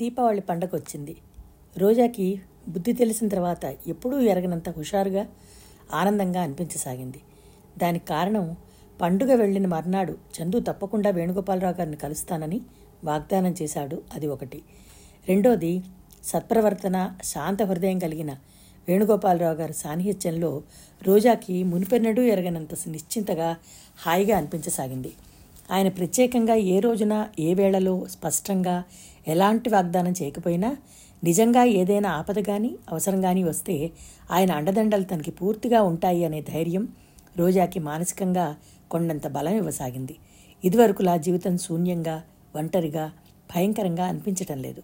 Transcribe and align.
దీపావళి 0.00 0.40
పండగ 0.40 0.68
వచ్చింది 0.74 1.16
రోజాకి 1.78 2.40
బుద్ధి 2.68 2.92
తెలిసిన 2.92 3.28
తర్వాత 3.28 3.64
ఎప్పుడూ 3.86 4.20
ఎరగనంత 4.20 4.68
హుషారుగా 4.70 5.26
ఆనందంగా 5.94 6.40
అనిపించసాగింది. 6.42 7.20
దానికి 7.78 8.06
కారణం 8.06 8.56
పండుగ 9.00 9.34
వెళ్ళిన 9.34 9.66
మర్నాడు 9.66 10.14
చందు 10.36 10.60
తప్పకుండా 10.60 11.10
వేణుగోపాలరావు 11.10 11.74
గారిని 11.74 11.96
కలుస్తానని 11.96 12.60
వాగ్దానం 13.04 13.54
చేశాడు. 13.62 14.02
అది 14.14 14.26
ఒకటి. 14.26 14.62
రెండోది 15.28 15.72
సత్ప్రవర్తన 16.24 16.96
శాంత 17.24 17.62
హృదయం 17.62 17.98
కలిగిన 17.98 18.30
వేణుగోపాలరావు 18.88 19.54
గారి 19.54 19.72
సాన్నిహిత్యంలో 19.72 20.62
రోజాకి 21.02 21.64
మునిపెన్నడూ 21.64 22.22
ఎరగనంత 22.22 22.74
నిశ్చింతగా 22.88 23.56
హాయిగా 24.06 24.36
అనిపించసాగింది. 24.36 25.12
ఆయన 25.70 25.88
ప్రత్యేకంగా 25.88 26.54
ఏ 26.54 26.80
రోజున 26.80 27.14
ఏ 27.38 27.54
వేళలో 27.54 28.06
స్పష్టంగా 28.06 28.76
ఎలాంటి 29.26 29.70
వాగ్దానం 29.70 30.12
చేయకపోయినా 30.22 30.76
నిజంగా 31.24 31.64
ఏదైనా 31.64 32.10
ఆపద 32.10 32.38
కానీ 32.40 32.78
అవసరం 32.88 33.20
కానీ 33.20 33.44
వస్తే 33.44 33.92
ఆయన 34.30 34.52
అండదండలు 34.52 35.02
తనకి 35.02 35.30
పూర్తిగా 35.30 35.82
ఉంటాయి 35.82 36.24
అనే 36.24 36.40
ధైర్యం 36.40 36.88
రోజాకి 37.38 37.78
మానసికంగా 37.80 38.56
కొండంత 38.90 39.26
బలం 39.26 39.52
ఇవ్వసాగింది. 39.52 40.16
ఇదివరకులా 40.64 41.16
జీవితం 41.16 41.58
శూన్యంగా 41.58 42.22
ఒంటరిగా 42.54 43.12
భయంకరంగా 43.54 44.04
అనిపించటం 44.04 44.58
లేదు. 44.58 44.82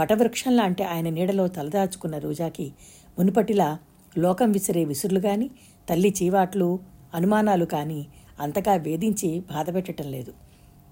వటవృక్షం 0.00 0.52
లాంటి 0.56 0.82
ఆయన 0.82 1.08
నీడలో 1.08 1.48
తలదాచుకున్న 1.48 2.18
రోజాకి 2.18 2.72
మునుపటిలా 3.18 3.78
లోకం 4.16 4.52
విసిరే 4.52 4.84
విసురులు 4.84 5.20
కానీ 5.20 5.50
తల్లి 5.90 6.14
చీవాట్లు 6.22 6.80
అనుమానాలు 7.14 7.64
కానీ 7.64 8.06
అంతగా 8.40 8.74
వేధించి 8.74 9.40
బాధపెట్టడం 9.40 10.10
లేదు. 10.10 10.32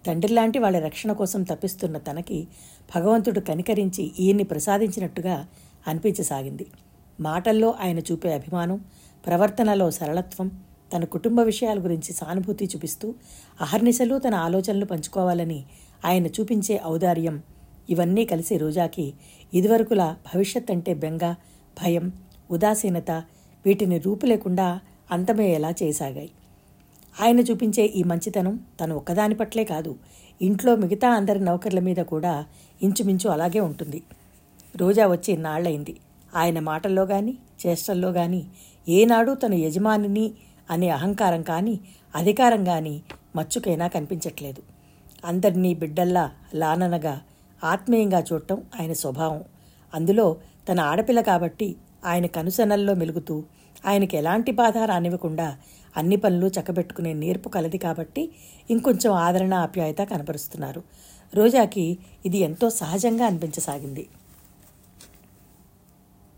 తండ్రిలాంటి 0.06 0.58
వాళ్ళ 0.58 0.78
రక్షణ 0.78 1.12
కోసం 1.12 1.42
తప్పిస్తున్న 1.42 1.98
తనకి 1.98 2.48
భగవంతుడు 2.96 3.40
కనికరించి 3.40 4.12
ఈయన్ని 4.18 4.44
ప్రసాదించినట్టుగా 4.44 5.46
అనిపించసాగింది. 5.86 6.66
మాటల్లో 7.20 7.74
ఆయన 7.80 7.98
చూపే 7.98 8.32
అభిమానం 8.32 8.84
ప్రవర్తనలో 9.26 9.90
సరళత్వం 9.90 10.48
తన 10.94 11.04
కుటుంబ 11.04 11.40
విషయాల 11.40 11.78
గురించి 11.84 12.12
సానుభూతి 12.12 12.64
చూపిస్తూ 12.64 13.14
అహర్నిశలు 13.60 14.18
తన 14.18 14.34
ఆలోచనలు 14.34 14.84
పంచుకోవాలని 14.84 15.64
ఆయన 16.04 16.26
చూపించే 16.26 16.80
ఔదార్యం 16.86 17.42
ఇవన్నీ 17.90 18.24
కలిసి 18.24 18.56
రోజాకి 18.56 19.14
ఇదివరకులా 19.54 20.16
భవిష్యత్ 20.34 20.70
అంటే 20.70 20.94
బెంగ 20.94 21.34
భయం 21.76 22.12
ఉదాసీనత 22.50 23.10
వీటిని 23.64 23.98
రూపు 23.98 24.26
లేకుండా 24.26 24.80
అంతమయ్యేలా 25.10 25.74
చేసాగాయి. 25.82 26.30
ఆయన 27.16 27.40
చూపించే 27.40 27.84
ఈ 27.84 28.02
మంచితనం 28.02 28.60
తను 28.80 28.96
ఒక్కదాని 28.96 29.34
పట్లే 29.34 29.64
కాదు. 29.64 29.96
ఇంట్లో 30.40 30.76
మిగతా 30.76 31.10
అందరి 31.10 31.40
నౌకర్ల 31.40 31.80
మీద 31.80 31.96
కూడా 31.96 32.44
ఇంచుమించు 32.82 33.28
అలాగే 33.30 33.60
ఉంటుంది. 33.60 34.02
రోజా 34.76 35.06
వచ్చి 35.06 35.36
నాళ్ళైంది 35.36 35.96
ఆయన 36.34 36.60
మాటల్లో 36.60 37.06
కానీ 37.06 37.38
చేష్టల్లో 37.66 38.12
కానీ 38.12 38.46
ఏనాడు 38.88 39.34
తన 39.34 39.54
యజమానిని 39.54 40.32
అనే 40.70 40.88
అహంకారం 40.88 41.42
కానీ 41.42 41.80
అధికారం 42.14 42.64
కానీ 42.64 43.02
మచ్చుకైనా 43.36 43.86
కనిపించట్లేదు. 43.86 44.62
అందరినీ 45.24 45.74
బిడ్డల్లా 45.74 46.30
లాననగా 46.54 47.20
ఆత్మీయంగా 47.64 48.20
చూడటం 48.20 48.62
ఆయన 48.80 48.92
స్వభావం. 48.92 49.44
అందులో 49.94 50.36
తన 50.68 50.80
ఆడపిల్ల 50.80 51.20
కాబట్టి 51.20 51.76
ఆయన 52.04 52.26
కనుసనల్లో 52.26 52.94
మెలుగుతూ 52.94 53.44
ఆయనకి 53.86 54.16
ఎలాంటి 54.16 54.52
బాధ 54.52 54.78
రానివ్వకుండా 54.78 55.56
అన్ని 55.96 56.16
పనులు 56.16 56.46
చక్కబెట్టుకునే 56.46 57.12
నేర్పు 57.12 57.48
కలది 57.48 57.78
కాబట్టి 57.78 58.32
ఇంకొంచెం 58.70 59.12
ఆదరణ 59.12 59.54
ఆప్యాయత 59.54 59.98
కనపరుస్తున్నారు. 59.98 60.82
రోజాకి 61.34 61.98
ఇది 62.26 62.38
ఎంతో 62.38 62.70
సహజంగా 62.70 63.26
అనిపించసాగింది. 63.26 64.06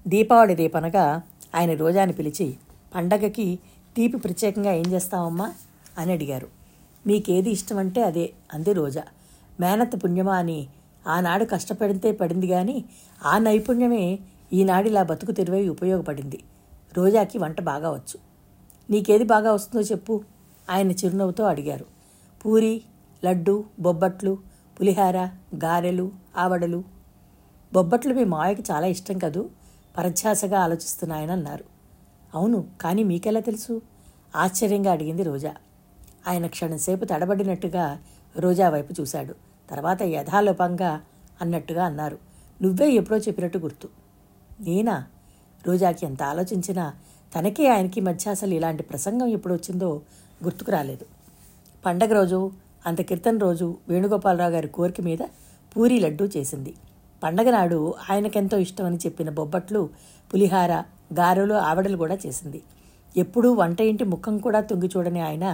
దీపావళి 0.09 0.55
రేపనగా 0.55 1.23
ఆయన 1.55 1.77
రోజాని 1.77 2.13
పిలిచి 2.13 2.55
పండగకి 2.95 3.59
తీపి 3.97 4.19
ప్రత్యేకంగా 4.19 4.73
ఏం 4.73 4.87
చేస్తావమ్మా? 4.87 5.53
అని 5.99 6.13
అడిగారు. 6.13 6.49
మీకేది 7.07 7.51
ఇష్టమంటే 7.51 8.03
అదే 8.03 8.33
అంది 8.55 8.73
రోజా. 8.73 9.03
మేనత్త 9.61 10.05
పుణ్యమా 10.05 10.37
అని 10.37 10.67
ఆనాడు 11.07 11.45
కష్టపడితే 11.45 12.13
పడింది 12.13 12.47
కానీ 12.47 12.85
ఆ 13.25 13.39
నైపుణ్యమే 13.39 14.19
ఈనాడిలా 14.53 15.03
బతుకు 15.03 15.33
తెరువై 15.33 15.69
ఉపయోగపడింది. 15.69 16.41
రోజాకి 16.97 17.39
వంట 17.39 17.61
బాగా 17.61 17.91
వచ్చు. 17.91 18.32
నీకేది 18.93 19.25
బాగా 19.25 19.53
వస్తుందో 19.53 19.85
చెప్పు 19.85 20.25
ఆయన 20.71 20.91
చిరునవ్వుతో 20.91 21.45
అడిగారు. 21.45 21.87
పూరి 22.45 22.83
లడ్డు 23.25 23.65
బొబ్బట్లు 23.81 24.39
పులిహార 24.81 25.17
గారెలు 25.65 26.13
ఆవడలు. 26.37 26.85
బొబ్బట్లు 27.73 28.15
మీ 28.15 28.25
మావయ్యకి 28.25 28.63
చాలా 28.73 28.87
ఇష్టం 28.87 29.19
కదూ? 29.19 29.49
పరధ్యాసగా 29.99 30.61
ఆలోచిస్తున్న 30.61 31.13
ఆయన 31.13 31.31
అన్నారు. 31.31 31.65
అవును 32.35 32.67
కానీ 32.81 33.03
మీకెలా 33.03 33.41
తెలుసు? 33.41 33.83
ఆశ్చర్యంగా 34.37 34.93
అడిగింది 34.93 35.23
రోజా. 35.23 35.55
ఆయన 36.29 36.47
క్షణంసేపు 36.47 37.05
తడబడినట్టుగా 37.05 37.99
రోజా 38.39 38.69
వైపు 38.69 39.01
చూశాడు. 39.01 39.35
తర్వాత 39.71 40.03
యథాలోపంగా 40.03 41.01
అన్నట్టుగా 41.41 41.85
అన్నారు. 41.85 42.19
నువ్వే 42.63 42.91
ఎప్పుడో 42.91 43.19
చెప్పినట్టు 43.19 43.59
గుర్తు. 43.59 43.89
నేనా? 44.61 45.07
రోజాకి 45.67 46.07
ఎంత 46.07 46.23
ఆలోచించినా 46.23 46.95
తనకే 47.35 47.65
ఆయనకి 47.69 48.01
మధ్య 48.01 48.31
అసలు 48.31 48.55
ఇలాంటి 48.55 48.83
ప్రసంగం 48.83 49.27
ఎప్పుడు 49.27 49.55
వచ్చిందో 49.55 49.91
గుర్తుకు 50.45 50.71
రాలేదు. 50.71 51.05
పండగ 51.85 52.13
రోజు 52.13 52.39
అంత 52.87 53.01
కీర్తన 53.01 53.39
రోజు 53.39 53.67
వేణుగోపాలరావు 53.89 54.53
గారి 54.53 54.69
కోరిక 54.69 55.01
మీద 55.01 55.23
పూరి 55.73 55.97
లడ్డూ 56.01 56.25
చేసింది. 56.37 56.73
పండగ 57.23 57.51
నాడు 57.51 57.95
ఆయనకెంతో 58.11 58.57
ఇష్టమని 58.59 58.97
చెప్పిన 58.97 59.31
బొబ్బట్లు 59.31 59.83
పులిహార 60.31 60.73
గారెలు 61.19 61.55
ఆవడలు 61.69 61.97
కూడా 61.97 62.17
చేసింది. 62.27 62.61
ఎప్పుడూ 63.17 63.49
వంట 63.53 63.81
ఇంటి 63.81 64.05
ముఖం 64.05 64.35
కూడా 64.39 64.61
తొంగి 64.61 64.89
చూడని 64.97 65.21
ఆయన 65.21 65.47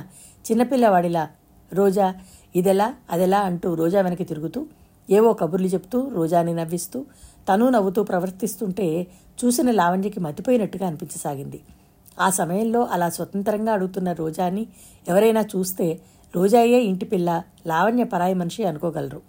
చిన్నపిల్లవాడిలా 0.45 1.25
రోజా 1.72 2.06
ఇదెలా 2.55 2.95
అదెలా 3.10 3.39
అంటూ 3.39 3.75
రోజా 3.75 4.00
వెనక్కి 4.00 4.25
తిరుగుతూ 4.25 4.60
ఏవో 5.09 5.33
కబుర్లు 5.33 5.69
చెప్తూ 5.69 5.99
రోజాని 6.09 6.55
నవ్విస్తూ 6.55 6.99
తను 7.49 7.69
నవ్వుతూ 7.69 8.03
ప్రవర్తిస్తుంటే 8.03 8.87
చూసిన 9.44 9.71
లావణ్యకి 9.71 10.21
మతిపోయినట్టుగా 10.21 10.87
అనిపించసాగింది. 10.87 11.60
ఆ 12.21 12.31
సమయంలో 12.31 12.84
అలా 12.84 13.09
స్వతంత్రంగా 13.09 13.72
అడుగుతున్న 13.72 14.12
రోజాని 14.12 14.66
ఎవరైనా 15.09 15.41
చూస్తే 15.56 16.00
రోజాయే 16.37 16.81
ఇంటి 16.81 17.04
పిల్ల 17.04 17.43
లావణ్య 17.66 18.04
పరాయి 18.04 18.34
మనిషి 18.34 18.65
అనుకోగలరు. 18.65 19.21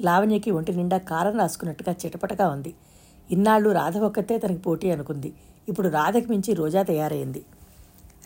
లావణ్యకి 0.00 0.50
ఒంటి 0.50 0.76
నిండా 0.76 0.98
కారం 0.98 1.38
రాసుకున్నట్టుగా 1.38 1.94
చిటపటగా 2.06 2.48
ఉంది. 2.48 2.74
ఇన్నాళ్ళు 3.30 3.70
రాధ 3.70 3.98
ఒక్కతే 3.98 4.38
తనకి 4.38 4.58
పోటీ 4.58 4.90
అనుకుంది. 4.90 5.32
ఇప్పుడు 5.68 5.88
రాధకి 5.88 6.26
మించి 6.30 6.54
రోజా 6.54 6.82
తయారైంది. 6.82 7.42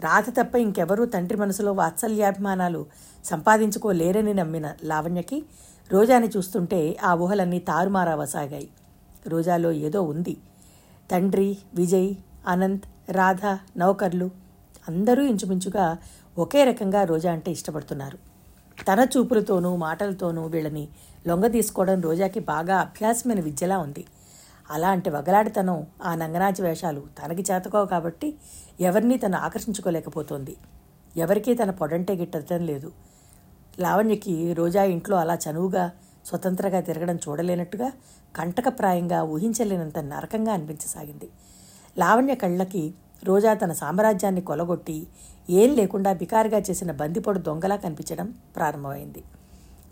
రాధ 0.01 0.25
తప్ప 0.31 0.55
ఇంకెవరూ 0.57 1.05
తండ్రి 1.05 1.39
మనసులో 1.39 1.73
వాత్సల్యాభిమానాలు 1.73 2.87
సంపాదించుకోలేరని 3.25 4.35
నమ్మిన 4.35 4.75
లావణ్యకి 4.85 5.43
రోజాని 5.93 6.29
చూస్తుంటే 6.29 6.97
ఆ 7.03 7.15
ఊహలన్నీ 7.15 7.59
తారుమారావసాగాయి. 7.59 8.69
రోజాలో 9.27 9.73
ఏదో 9.73 10.03
ఉంది. 10.03 10.37
తండ్రి 11.11 11.59
విజయ్ 11.75 12.09
అనంత్ 12.47 12.87
రాధ 13.11 13.45
నౌకర్లు 13.77 14.31
అందరూ 14.89 15.23
ఇంచుమించుగా 15.23 15.99
ఒకే 16.39 16.65
రకంగా 16.65 17.05
రోజా 17.05 17.33
అంటే 17.33 17.51
ఇష్టపడుతున్నారు. 17.51 18.19
తన 18.89 19.01
చూపులతోనూ 19.17 19.77
మాటలతోనూ 19.77 20.43
వీళ్ళని 20.47 20.89
లొంగ 21.27 21.47
తీసుకోవడం 21.47 22.01
రోజాకి 22.01 22.41
బాగా 22.41 22.77
అభ్యాసమైన 22.79 23.41
విద్యలా 23.41 23.79
ఉంది. 23.79 24.05
అలాంటి 24.71 25.11
వగలాడితనం 25.11 25.87
ఆ 26.03 26.15
నంగనాచి 26.15 26.63
వేషాలు 26.63 27.03
తనకి 27.19 27.43
చేతకోవు 27.51 27.87
కాబట్టి 27.87 28.29
ఎవరినీ 28.81 29.17
తను 29.17 29.37
ఆకర్షించుకోలేకపోతోంది. 29.37 30.57
ఎవరికీ 31.17 31.55
తన 31.55 31.71
పొడంటే 31.71 32.15
గిట్టడం 32.17 32.67
లేదు. 32.67 32.93
లావణ్యకి 33.81 34.53
రోజా 34.53 34.85
ఇంట్లో 34.85 35.17
అలా 35.17 35.39
చనువుగా 35.47 35.85
స్వతంత్రంగా 36.29 36.81
తిరగడం 36.81 37.17
చూడలేనట్టుగా 37.17 37.93
కంటకప్రాయంగా 38.37 39.23
ఊహించలేనంత 39.23 39.99
నరకంగా 39.99 40.53
అనిపించసాగింది. 40.53 41.29
లావణ్య 41.99 42.35
కళ్ళకి 42.35 42.95
రోజా 43.25 43.55
తన 43.55 43.73
సామ్రాజ్యాన్ని 43.73 44.41
కొలగొట్టి 44.41 45.07
ఏం 45.51 45.75
లేకుండా 45.75 46.13
బికారుగా 46.13 46.59
చేసిన 46.59 46.93
బందిపొడు 46.93 47.39
దొంగలా 47.39 47.77
కనిపించడం 47.77 48.35
ప్రారంభమైంది. 48.57 49.23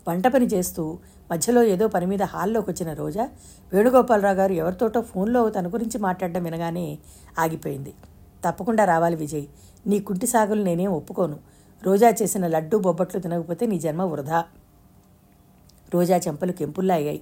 వంట 0.07 0.27
పని 0.27 0.45
చేస్తూ 0.45 0.97
మధ్యలో 1.31 1.63
ఏదో 1.63 1.87
పని 1.87 2.05
మీద 2.05 2.23
హాల్లోకి 2.23 2.71
వచ్చిన 2.71 2.93
రోజా 2.93 3.29
వేణుగోపాలరావు 3.73 4.35
గారు 4.35 4.53
ఎవరితోటో 4.53 5.01
ఫోన్లో 5.01 5.49
తన 5.49 5.67
గురించి 5.67 5.97
మాట్లాడడం 5.97 6.43
వినగానే 6.43 6.97
ఆగిపోయింది. 7.39 7.93
తప్పకుండా 8.45 8.85
రావాలి 8.85 9.15
విజయ్ 9.15 9.45
నీ 9.87 9.99
కుంటి 9.99 10.27
సాగులు 10.27 10.63
నేనేం 10.63 10.91
ఒప్పుకోను. 10.91 11.37
రోజా 11.83 12.09
చేసిన 12.21 12.47
లడ్డూ 12.47 12.79
బొబ్బట్లు 12.79 13.19
తినకపోతే 13.19 13.65
నీ 13.65 13.79
జన్మ 13.79 14.01
వృధా. 14.01 14.43
రోజా 15.93 16.17
చెంపలు 16.17 16.51
కెంపుల్లా 16.51 16.95
అయ్యాయి. 16.95 17.21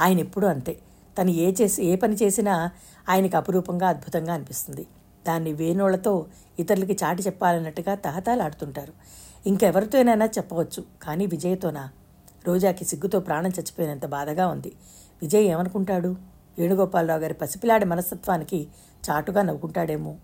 ఆయన 0.00 0.20
ఎప్పుడూ 0.20 0.48
అంతే. 0.48 0.78
తను 1.20 1.30
ఏ 1.30 1.52
చేసి 1.60 1.84
ఏ 1.84 1.96
పని 1.96 2.14
చేసినా 2.14 2.70
ఆయనకి 3.08 3.36
అపురూపంగా 3.36 3.88
అద్భుతంగా 3.88 4.34
అనిపిస్తుంది. 4.34 4.86
దాన్ని 5.26 5.52
వేణోళ్ళతో 5.52 6.26
ఇతరులకి 6.58 6.96
చాటి 7.04 7.22
చెప్పాలన్నట్టుగా 7.22 7.94
తహతాలాడుతుంటారు. 7.94 8.92
ఇంకెవరితోనైనా 9.46 10.26
చెప్పవచ్చు 10.26 10.84
కానీ 11.02 11.26
విజయ్తోనా? 11.26 11.88
రోజాకి 12.46 12.84
సిగ్గుతో 12.84 13.20
ప్రాణం 13.20 13.50
చచ్చిపోయినంత 13.50 14.06
బాధగా 14.06 14.46
ఉంది. 14.46 14.72
విజయ్ 15.22 15.44
ఏమనుకుంటాడు? 15.44 16.16
వేణుగోపాలరావు 16.58 17.20
గారి 17.20 17.34
పసిపిలాడి 17.34 17.84
మనస్తత్వానికి 17.84 18.68
చాటుగా 19.10 19.42
నవ్వుకుంటాడేమో. 19.42 20.16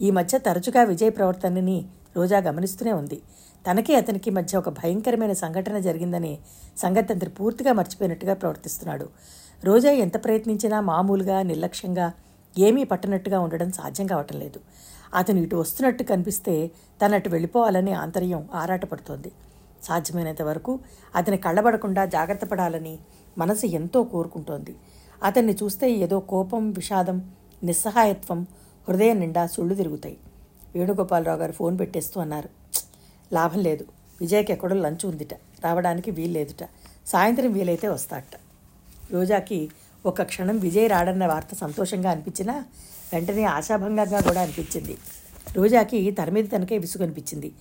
ఈ 0.00 0.10
మధ్య 0.10 0.38
తరచుగా 0.38 0.82
విజయ్ 0.82 1.10
ప్రవర్తనని 1.10 1.86
రోజా 2.16 2.38
గమనిస్తూనే 2.38 2.92
ఉంది. 2.92 3.18
తనకి 3.64 3.94
అతనికి 3.94 4.30
మధ్య 4.30 4.58
ఒక 4.58 4.68
భయంకరమైన 4.68 5.32
సంఘటన 5.32 5.78
జరిగిందనే 5.78 6.38
సంగతి 6.78 7.12
అతను 7.14 7.30
పూర్తిగా 7.30 7.72
మర్చిపోయినట్టుగా 7.72 8.34
ప్రవర్తిస్తున్నాడు. 8.34 9.06
రోజా 9.64 9.90
ఎంత 9.90 10.24
ప్రయత్నించినా 10.24 10.80
మామూలుగా 10.80 11.42
నిర్లక్ష్యంగా 11.42 12.12
ఏమీ 12.58 12.84
పట్టనట్టుగా 12.84 13.40
ఉండడం 13.40 13.72
సాధ్యం 13.72 14.06
కావటం 14.06 14.36
లేదు. 14.40 14.60
అతను 15.14 15.38
ఇటు 15.38 15.56
వస్తున్నట్టు 15.56 16.02
కనిపిస్తే 16.02 16.70
తనట్టు 17.02 17.28
వెళ్ళిపోవాలని 17.28 17.92
ఆంతర్యం 17.92 18.48
ఆరాటపడుతోంది. 18.54 19.30
సాధ్యమైనంత 19.82 20.42
వరకు 20.42 20.72
అతని 21.16 21.36
కళ్ళబడకుండా 21.36 22.04
జాగ్రత్త 22.04 22.44
పడాలని 22.44 22.94
మనసు 23.38 23.66
ఎంతో 23.66 24.02
కోరుకుంటోంది. 24.04 24.74
అతన్ని 25.22 25.54
చూస్తే 25.62 25.90
ఏదో 26.04 26.20
కోపం 26.20 26.70
విషాదం 26.70 27.18
నిస్సహాయత్వం 27.64 28.40
హృదయం 28.88 29.20
నిండా 29.20 29.46
సుళ్ళు 29.46 29.74
తిరుగుతాయి. 29.74 30.16
వేణుగోపాలరావు 30.78 31.38
గారు 31.38 31.52
ఫోన్ 31.52 31.78
పెట్టేస్తూ 31.78 32.20
అన్నారు. 32.20 32.48
లాభం 33.32 33.60
లేదు. 33.60 33.86
విజయ్కి 34.20 34.52
ఎక్కడో 34.52 34.76
లంచ్ 34.76 35.06
ఉందిట. 35.06 35.34
రావడానికి 35.34 36.10
వీల్లేదుట 36.10 36.68
సాయంత్రం 37.06 37.52
వీలైతే 37.52 37.88
వస్తాట. 37.88 38.24
రోజాకి 39.10 39.70
ఒక 40.06 40.22
క్షణం 40.22 40.58
విజయ్ 40.58 40.90
రాడన్న 40.90 41.26
వార్త 41.26 41.54
సంతోషంగా 41.54 42.10
అనిపించినా 42.10 42.64
వెంటనే 43.12 43.44
ఆశాభంగంగా 43.44 44.20
కూడా 44.20 44.40
అనిపించింది. 44.40 44.96
రోజాకి 45.54 46.10
తన 46.10 46.30
మీద 46.30 46.44
తనకే 46.56 46.78
విసుగు 46.78 47.02
అనిపించింది. 47.02 47.52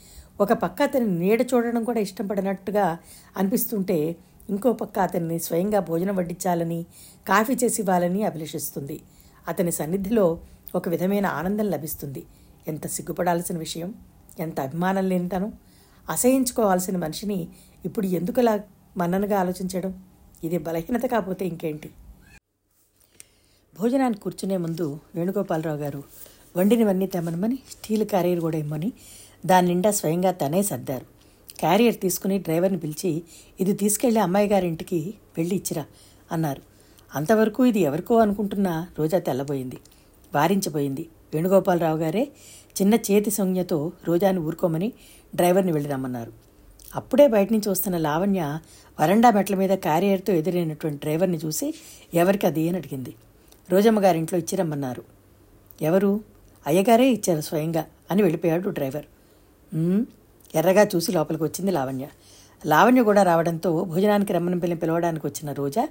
ఒక 0.42 0.54
పక్క 0.54 0.82
అతని 0.82 1.06
నీడ 1.20 1.48
చూడడం 1.54 1.84
కూడా 1.84 2.00
ఇష్టపడినట్టుగా 2.00 2.98
అనిపిస్తుంటే 3.38 4.16
ఇంకో 4.50 4.74
పక్క 4.74 5.00
అతన్ని 5.00 5.40
స్వయంగా 5.40 5.80
భోజనం 5.80 6.16
వడ్డించాలని 6.16 6.86
కాఫీ 7.28 7.54
చేసి 7.54 7.82
ఇవ్వాలని 7.82 8.24
అభిలషిస్తుంది. 8.24 9.02
అతని 9.48 9.72
సన్నిధిలో 9.72 10.40
ఒక 10.76 10.90
విధమైన 10.90 11.26
ఆనందం 11.26 11.66
లభిస్తుంది. 11.66 12.24
ఎంత 12.68 12.88
సిగ్గుపడాల్సిన 12.88 13.58
విషయం 13.58 13.94
ఎంత 14.40 14.60
అభిమానం 14.60 15.10
లేని 15.10 15.30
తను 15.30 15.54
అసహించుకోవాల్సిన 16.10 16.98
మనిషిని 16.98 17.48
ఇప్పుడు 17.86 18.08
ఎందుకులా 18.08 18.64
మన్ననగా 18.98 19.40
ఆలోచించడం? 19.40 20.04
ఇది 20.44 20.58
బలహీనత 20.58 21.06
కాకపోతే 21.06 21.48
ఇంకేంటి? 21.48 21.90
భోజనానికి 23.80 24.22
కూర్చునే 24.22 24.58
ముందు 24.58 25.00
వేణుగోపాలరావు 25.16 25.78
గారు 25.78 26.04
వండినవన్నీ 26.58 27.08
తెమ్మనమని 27.08 27.60
స్టీల్ 27.70 28.06
క్యారియర్ 28.06 28.40
కూడా 28.40 28.58
ఇమ్మని 28.58 28.94
దాని 29.46 29.68
నిండా 29.68 29.92
స్వయంగా 29.92 30.32
తనే 30.32 30.62
సర్దారు. 30.62 31.06
క్యారియర్ 31.60 32.02
తీసుకుని 32.02 32.40
డ్రైవర్ని 32.40 32.80
పిలిచి 32.80 33.24
ఇది 33.60 33.74
తీసుకెళ్ళి 33.74 34.20
అమ్మాయి 34.20 34.48
గారింటికి 34.48 35.14
వెళ్ళి 35.38 35.56
ఇచ్చిరా 35.56 35.86
అన్నారు. 36.32 36.62
అంతవరకు 37.16 37.66
ఇది 37.66 37.80
ఎవరికో 37.80 38.16
అనుకుంటున్నా 38.18 38.88
రోజా 39.00 39.20
తెల్లబోయింది 39.20 39.78
వారించబోయింది. 40.36 41.10
వేణుగోపాలరావు 41.36 42.00
గారే 42.04 42.24
చిన్న 42.78 42.94
చేతి 43.08 43.32
సంజ్ఞతో 43.32 43.78
రోజాని 44.08 44.40
ఊరుకోమని 44.48 44.90
డ్రైవర్ని 45.36 45.74
వెళ్ళి 45.76 45.90
రమ్మన్నారు. 45.90 46.32
అప్పుడే 46.96 47.26
బయట 47.28 47.50
నుంచి 47.54 47.70
వస్తున్న 47.70 47.98
లావణ్య 48.08 48.42
వరండా 48.98 49.30
మెట్ల 49.38 49.56
మీద 49.62 49.74
క్యారియర్తో 49.86 50.34
ఎదురైనటువంటి 50.34 51.00
డ్రైవర్ని 51.04 51.40
చూసి 51.46 51.68
ఎవరికి 52.22 52.46
అది 52.50 52.64
అని 52.70 52.78
అడిగింది. 52.78 53.12
రోజమ్మ 53.70 54.00
గారింట్లో 54.06 54.38
ఇచ్చిరమ్మన్నారు 54.44 55.04
ఎవరు? 55.82 56.12
అయ్యగారే 56.66 57.08
ఇచ్చారు 57.16 57.42
స్వయంగా 57.42 57.84
అని 58.12 58.22
వెళ్ళిపోయాడు 58.24 58.70
డ్రైవర్. 58.78 59.08
ఎర్రగా 60.60 60.84
చూసి 60.94 61.10
లోపలికి 61.12 61.44
వచ్చింది 61.44 61.72
లావణ్య. 61.72 62.06
లావణ్య 62.64 63.02
కూడా 63.04 63.22
రావడంతో 63.24 63.72
భోజనానికి 63.92 64.34
రమ్మని 64.34 64.60
పిల్లని 64.60 64.80
పిలవడానికి 64.84 65.26
వచ్చిన 65.28 65.50
రోజా 65.52 65.84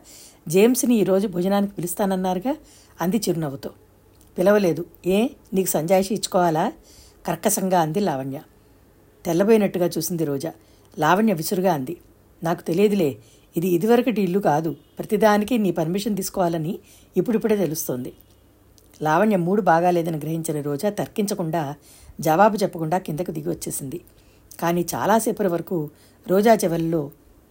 జేమ్స్ని 0.49 0.95
ఈరోజు 1.03 1.27
భోజనానికి 1.35 1.73
పిలుస్తానన్నారుగా 1.79 2.55
అంది 3.01 3.19
చిరునవ్వుతో. 3.27 3.71
పిలవలేదు. 4.39 4.85
ఏ? 5.07 5.29
నీకు 5.55 5.69
సంజాయిషి 5.69 6.15
ఇచ్చుకోవాలా? 6.15 6.73
కర్కశంగా 7.27 7.81
అంది 7.81 8.01
లావణ్య. 8.01 8.41
తెల్లబోయినట్టుగా 9.25 9.87
చూసింది 9.87 10.25
రోజా. 10.25 10.53
లావణ్య 10.99 11.33
విసురుగా 11.33 11.73
అంది. 11.73 11.97
నాకు 12.43 12.63
తెలియదులే. 12.63 13.17
ఇది 13.57 13.69
ఇదివరకటి 13.69 14.23
ఇల్లు 14.23 14.39
కాదు. 14.39 14.77
ప్రతిదానికి 14.99 15.59
నీ 15.59 15.71
పర్మిషన్ 15.71 16.17
తీసుకోవాలని 16.17 16.79
ఇప్పుడిప్పుడే 17.17 17.57
తెలుస్తోంది. 17.57 18.13
లావణ్య 19.03 19.37
మూడు 19.37 19.63
బాగాలేదని 19.63 20.19
గ్రహించిన 20.19 20.61
రోజా 20.61 20.91
తర్కించకుండా 20.91 21.75
జవాబు 22.21 22.57
చెప్పకుండా 22.57 22.99
కిందకు 22.99 23.31
దిగి 23.31 23.49
వచ్చేసింది. 23.49 24.01
కానీ 24.61 24.87
చాలాసేపటి 24.95 25.49
వరకు 25.49 25.91
రోజా 26.29 26.55
చెవల్లో 26.55 27.11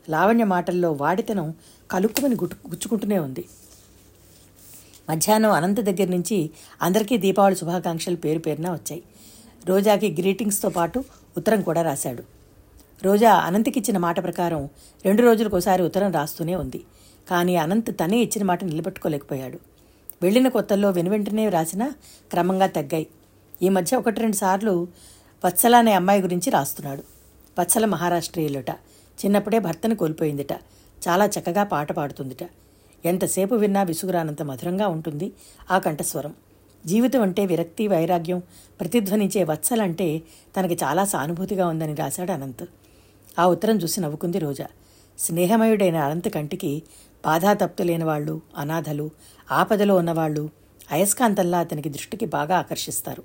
లావణ్య 0.10 0.44
మాటల్లో 0.44 0.92
వాడితనం 0.92 1.54
కలుక్కుమని 1.92 2.36
గుట్టు 2.36 2.56
గుచ్చుకుంటూనే 2.68 3.20
ఉంది. 3.20 3.46
మధ్యాహ్నం 5.10 5.52
అనంత 5.52 5.80
దగ్గర 5.80 6.10
నుంచి 6.10 6.50
అందరికీ 6.82 7.18
దీపావళి 7.18 7.56
శుభాకాంక్షలు 7.56 8.16
పేరు 8.16 8.40
పేరున 8.40 8.70
వచ్చాయి. 8.70 9.04
రోజాకి 9.66 10.16
గ్రీటింగ్స్తో 10.20 10.70
పాటు 10.70 11.04
ఉత్తరం 11.38 11.62
కూడా 11.62 11.82
రాశాడు. 11.82 12.24
రోజా 13.04 13.34
అనంత్కి 13.34 13.80
ఇచ్చిన 13.80 13.98
మాట 13.98 14.24
ప్రకారం 14.24 14.70
రెండు 15.06 15.22
రోజులకోసారి 15.22 15.84
ఉత్తరం 15.84 16.12
రాస్తూనే 16.12 16.56
ఉంది. 16.56 16.84
కానీ 17.30 17.56
అనంత్ 17.56 18.00
తనే 18.00 18.18
ఇచ్చిన 18.18 18.44
మాట 18.44 18.64
నిలబెట్టుకోలేకపోయాడు. 18.64 19.60
వెళ్ళిన 20.22 20.48
కొత్తల్లో 20.48 20.90
వెనువెంటనే 20.90 21.50
రాసినా 21.50 21.94
క్రమంగా 22.32 22.68
తగ్గాయి. 22.68 23.08
ఈ 23.62 23.70
మధ్య 23.70 23.98
ఒకటి 23.98 24.22
రెండు 24.22 24.36
సార్లు 24.36 24.88
వత్సల 25.46 25.76
అనే 25.76 25.94
అమ్మాయి 25.94 26.22
గురించి 26.22 26.50
రాస్తున్నాడు. 26.50 27.04
వత్సల 27.60 27.86
మహారాష్ట్రీయులట 27.86 28.70
చిన్నప్పుడే 29.26 29.60
భర్తను 29.60 29.96
కోల్పోయిందిట. 29.96 30.54
చాలా 31.08 31.26
చక్కగా 31.26 31.64
పాట 31.64 31.92
పాడుతుందిట. 31.92 32.44
ఎంతసేపు 33.06 33.56
విన్నా 33.56 33.84
విసుగురానంత 33.84 34.42
మధురంగా 34.42 34.88
ఉంటుంది 34.88 35.32
ఆ 35.72 35.78
కంఠస్వరం. 35.78 36.34
జీవితం 36.86 37.22
అంటే 37.22 37.46
విరక్తి 37.46 37.88
వైరాగ్యం 37.88 38.40
ప్రతిధ్వనించే 38.80 39.44
వత్సలంటే 39.44 40.22
తనకి 40.58 40.74
చాలా 40.74 41.06
సానుభూతిగా 41.06 41.68
ఉందని 41.68 41.96
రాశాడు 41.96 42.32
అనంత్. 42.32 42.66
ఆ 43.40 43.48
ఉత్తరం 43.48 43.78
చూసి 43.78 44.02
నవ్వుకుంది 44.02 44.40
రోజా. 44.40 44.68
స్నేహమయుడైన 45.20 45.96
అనంత్ 45.96 46.30
కంటికి 46.30 46.84
బాధాతప్తు 47.26 47.84
లేని 47.84 48.04
వాళ్ళు 48.04 48.42
అనాథలు 48.58 49.12
ఆపదలో 49.52 49.96
ఉన్నవాళ్ళు 49.96 50.50
అయస్కాంతంలా 50.92 51.60
అతనికి 51.60 51.90
దృష్టికి 51.90 52.26
బాగా 52.26 52.58
ఆకర్షిస్తారు. 52.58 53.24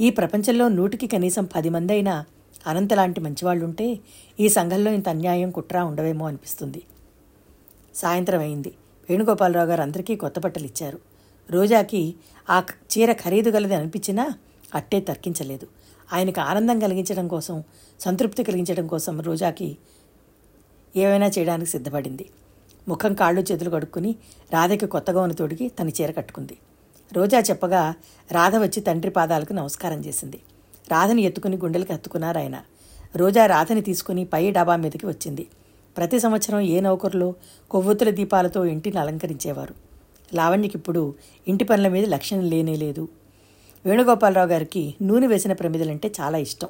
ఈ 0.00 0.10
ప్రపంచంలో 0.10 0.68
నూటికి 0.68 1.06
కనీసం 1.06 1.44
పది 1.44 1.68
మంది 1.68 1.92
అయినా 1.92 2.24
అనంత 2.66 2.94
లాంటి 2.94 3.20
మంచివాళ్ళుంటే 3.20 3.98
ఈ 4.40 4.48
సంఘంలో 4.48 4.90
ఇంత 4.90 5.08
అన్యాయం 5.08 5.50
కుట్రా 5.50 5.84
ఉండవేమో 5.84 6.26
అనిపిస్తుంది. 6.26 6.82
సాయంత్రం 7.94 8.40
అయింది. 8.40 8.74
వేణుగోపాలరావు 9.10 9.68
గారు 9.68 9.82
అందరికీ 9.82 10.16
కొత్త 10.16 10.38
బట్టలు 10.38 10.64
ఇచ్చారు. 10.64 10.98
రోజాకి 11.50 12.14
ఆ 12.50 12.62
చీర 12.70 13.12
ఖరీదు 13.12 13.50
గలది 13.50 13.74
అనిపించినా 13.74 14.30
అట్టే 14.74 15.00
తర్కించలేదు. 15.00 15.66
ఆయనకు 16.12 16.40
ఆనందం 16.40 16.78
కలిగించడం 16.78 17.28
కోసం 17.28 17.64
సంతృప్తి 18.00 18.44
కలిగించడం 18.44 18.86
కోసం 18.86 19.20
రోజాకి 19.20 19.76
ఏమైనా 20.96 21.26
చేయడానికి 21.26 21.70
సిద్ధపడింది. 21.70 22.30
ముఖం 22.88 23.14
కాళ్ళు 23.14 23.40
చేతులు 23.40 23.70
కడుక్కుని 23.70 24.16
రాధకి 24.52 24.86
కొత్త 24.86 25.10
గౌను 25.10 25.34
తొడిగి 25.34 25.68
తన 25.68 25.88
చీర 25.88 26.10
కట్టుకుంది. 26.10 26.56
రోజా 27.12 27.38
చెప్పగా 27.38 27.94
రాధ 28.32 28.56
వచ్చి 28.56 28.80
తండ్రి 28.80 29.10
పాదాలకు 29.10 29.52
నమస్కారం 29.52 30.00
చేసింది. 30.00 30.40
రాధని 30.90 31.22
ఎత్తుకుని 31.22 31.56
గుండెలకు 31.56 31.92
హత్తుకున్నారు 31.92 32.38
ఆయన. 32.38 32.62
రోజా 33.16 33.46
రాధని 33.46 33.80
తీసుకుని 33.80 34.24
పై 34.24 34.50
డాబా 34.50 34.76
మీదకి 34.76 35.06
వచ్చింది. 35.06 35.46
ప్రతి 35.96 36.20
సంవత్సరం 36.20 36.60
ఏ 36.60 36.80
నౌకరులో 36.80 37.34
కొవ్వొత్తుల 37.70 38.10
దీపాలతో 38.10 38.64
ఇంటిని 38.64 38.98
అలంకరించేవారు. 38.98 39.74
లావణ్యకి 40.34 40.78
ఇప్పుడు 40.78 41.14
ఇంటి 41.48 41.64
పనుల 41.64 41.88
మీద 41.88 42.08
లక్ష్యం 42.08 42.40
లేనే 42.40 42.76
లేదు. 42.76 43.08
వేణుగోపాలరావు 43.86 44.48
గారికి 44.48 44.94
నూనె 45.02 45.26
వేసిన 45.26 45.52
ప్రమిదలంటే 45.52 46.12
చాలా 46.20 46.38
ఇష్టం. 46.38 46.68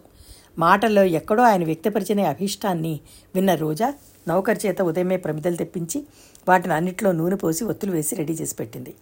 మాటల్లో 0.58 1.04
ఎక్కడో 1.04 1.42
ఆయన 1.42 1.64
వ్యక్తపరిచిన 1.64 2.20
అభీష్టాన్ని 2.20 3.00
విన్న 3.34 3.54
రోజా 3.54 3.94
నౌకర్ 4.28 4.58
చేత 4.66 4.82
ఉదయమే 4.82 5.16
ప్రమిదలు 5.16 5.56
తెప్పించి 5.56 6.06
వాటిని 6.48 6.74
అన్నిట్లో 6.74 7.12
నూనె 7.12 7.36
పోసి 7.36 7.64
ఒత్తులు 7.64 7.92
వేసి 7.92 8.16
రెడీ 8.16 8.32
చేసి 8.32 8.54
పెట్టింది. 8.54 8.94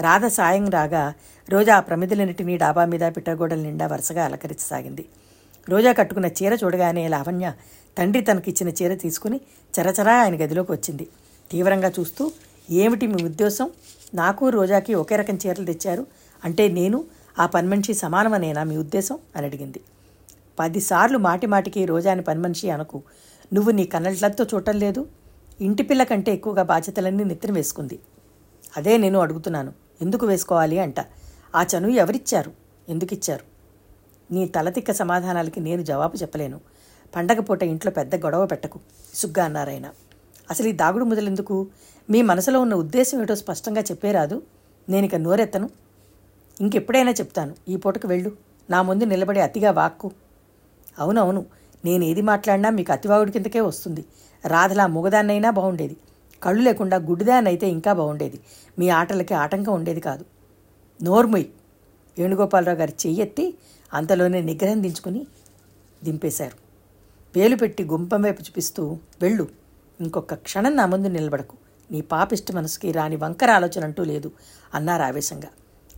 రాధ 0.00 0.26
సాయం 0.26 0.70
రాగా 0.70 1.14
రోజా 1.48 1.76
ఆ 1.76 1.80
ప్రమిదలన్నిటినీ 1.80 2.56
డాబా 2.56 2.84
మీద 2.84 3.00
పిట్టగోడల 3.00 3.56
నిండా 3.56 3.86
వరుసగా 3.86 4.24
అలంకరించసాగింది. 4.24 5.04
రోజా 5.68 5.92
కట్టుకున్న 5.92 6.26
చీర 6.26 6.58
చూడగానే 6.64 7.08
లావణ్య 7.08 7.52
తండ్రి 7.98 8.22
తనకిచ్చిన 8.22 8.68
చీర 8.68 8.94
తీసుకుని 8.94 9.40
చరచరా 9.80 10.22
ఆయన 10.22 10.44
గదిలోకి 10.44 10.72
వచ్చింది. 10.72 11.08
తీవ్రంగా 11.50 11.92
చూస్తూ 12.00 12.32
ఏమిటి 12.70 13.06
మీ 13.06 13.24
ఉద్దేశం? 13.24 13.70
నాకు 14.14 14.48
రోజాకి 14.48 14.94
ఒకే 14.94 15.16
రకం 15.16 15.38
చీరలు 15.46 15.66
తెచ్చారు. 15.66 16.06
అంటే 16.44 16.68
నేను 16.68 17.04
ఆ 17.38 17.46
పనిమనిషి 17.46 17.94
సమానమనేనా 17.94 18.64
మీ 18.64 18.76
ఉద్దేశం? 18.76 19.18
అని 19.36 19.46
అడిగింది. 19.46 19.80
పదిసార్లు 20.58 21.18
మాటి 21.18 21.46
మాటికి 21.46 21.84
రోజాని 21.84 22.22
పనిమనిషి 22.22 22.70
అనకు. 22.70 23.02
నువ్వు 23.52 23.70
నీ 23.70 23.84
కన్నట్లతో 23.84 24.44
చూడటం 24.44 24.78
లేదు. 24.78 25.08
ఇంటి 25.60 25.82
పిల్ల 25.82 26.02
కంటే 26.02 26.32
ఎక్కువగా 26.32 26.62
బాధ్యతలన్నీ 26.62 27.24
నెత్తిన 27.24 27.52
వేసుకుంది. 27.52 27.98
అదే 28.76 28.96
నేను 28.96 29.18
అడుగుతున్నాను. 29.18 29.72
ఎందుకు 30.02 30.26
వేసుకోవాలి? 30.26 30.78
అంట. 30.78 31.00
ఆ 31.56 31.62
చనువు 31.62 31.92
ఎవరిచ్చారు? 31.92 32.52
ఎందుకిచ్చారు? 32.88 33.44
నీ 34.32 34.46
తలతిక్క 34.46 34.92
సమాధానాలకి 34.92 35.60
నేను 35.60 35.82
జవాబు 35.82 36.16
చెప్పలేను. 36.16 36.60
పండగ 37.16 37.40
పూట 37.40 37.62
ఇంట్లో 37.62 37.92
పెద్ద 37.92 38.16
గొడవ 38.16 38.46
పెట్టకు. 38.46 38.80
సుగ్గా 39.14 39.44
అన్నారాయన. 39.44 39.90
అసలు 40.50 40.68
ఈ 40.68 40.72
దాగుడు 40.72 41.04
మొదలెందుకు 41.04 41.66
మీ 42.10 42.22
మనసులో 42.22 42.60
ఉన్న 42.60 42.74
ఉద్దేశం 42.74 43.22
ఏటో 43.22 43.34
స్పష్టంగా 43.34 43.80
చెప్పేరాదు 43.80 44.42
నేను 44.88 45.06
ఇక 45.06 45.16
నోరెత్తను. 45.16 45.70
ఇంకెప్పుడైనా 46.60 47.10
చెప్తాను. 47.10 47.54
ఈ 47.68 47.76
పూటకు 47.76 48.08
వెళ్ళు. 48.08 48.32
నా 48.70 48.82
ముందు 48.82 49.04
నిలబడి 49.04 49.40
అతిగా 49.40 49.70
వాక్కు. 49.70 50.10
అవునవును. 50.98 51.46
నేను 51.84 52.04
ఏది 52.04 52.22
మాట్లాడినా 52.22 52.70
మీకు 52.70 52.92
అతివాగుడి 52.92 53.32
కిందకే 53.32 53.60
వస్తుంది. 53.60 54.04
రాధలా 54.46 54.86
మొగదాన్నైనా 54.86 55.50
బాగుండేది 55.50 55.96
కళ్ళు 56.42 56.62
లేకుండా 56.62 56.96
గుడ్డిదాన్నైతే 56.96 57.68
ఇంకా 57.68 57.92
బాగుండేది 57.92 58.40
మీ 58.78 58.88
ఆటలకి 58.88 59.34
ఆటంకం 59.34 59.72
ఉండేది 59.72 60.00
కాదు. 60.00 60.24
నోర్ముయ్. 61.02 61.44
వేణుగోపాలరావు 62.18 62.78
గారి 62.78 62.92
చెయ్యెత్తి 63.06 63.54
అంతలోనే 63.94 64.40
నిగ్రహం 64.40 64.82
దించుకుని 64.82 65.26
దింపేశారు. 66.04 66.61
వేలు 67.36 67.56
పెట్టి 67.56 67.82
గుంపం 67.84 68.22
వైపు 68.22 68.42
చూపిస్తూ 68.42 68.82
వెళ్ళు 69.22 69.48
ఇంకొక 70.00 70.34
క్షణం 70.34 70.76
నా 70.76 70.86
ముందు 70.86 71.08
నిలబడకు. 71.08 71.56
నీ 71.90 72.00
పాపిష్టి 72.00 72.52
మనసుకి 72.52 72.92
రాని 72.92 73.16
వంకర 73.16 73.50
ఆలోచన 73.50 73.84
అంటూ 73.84 74.04
లేదు 74.04 74.30
అన్నారు 74.74 75.02
ఆవేశంగా. 75.02 75.50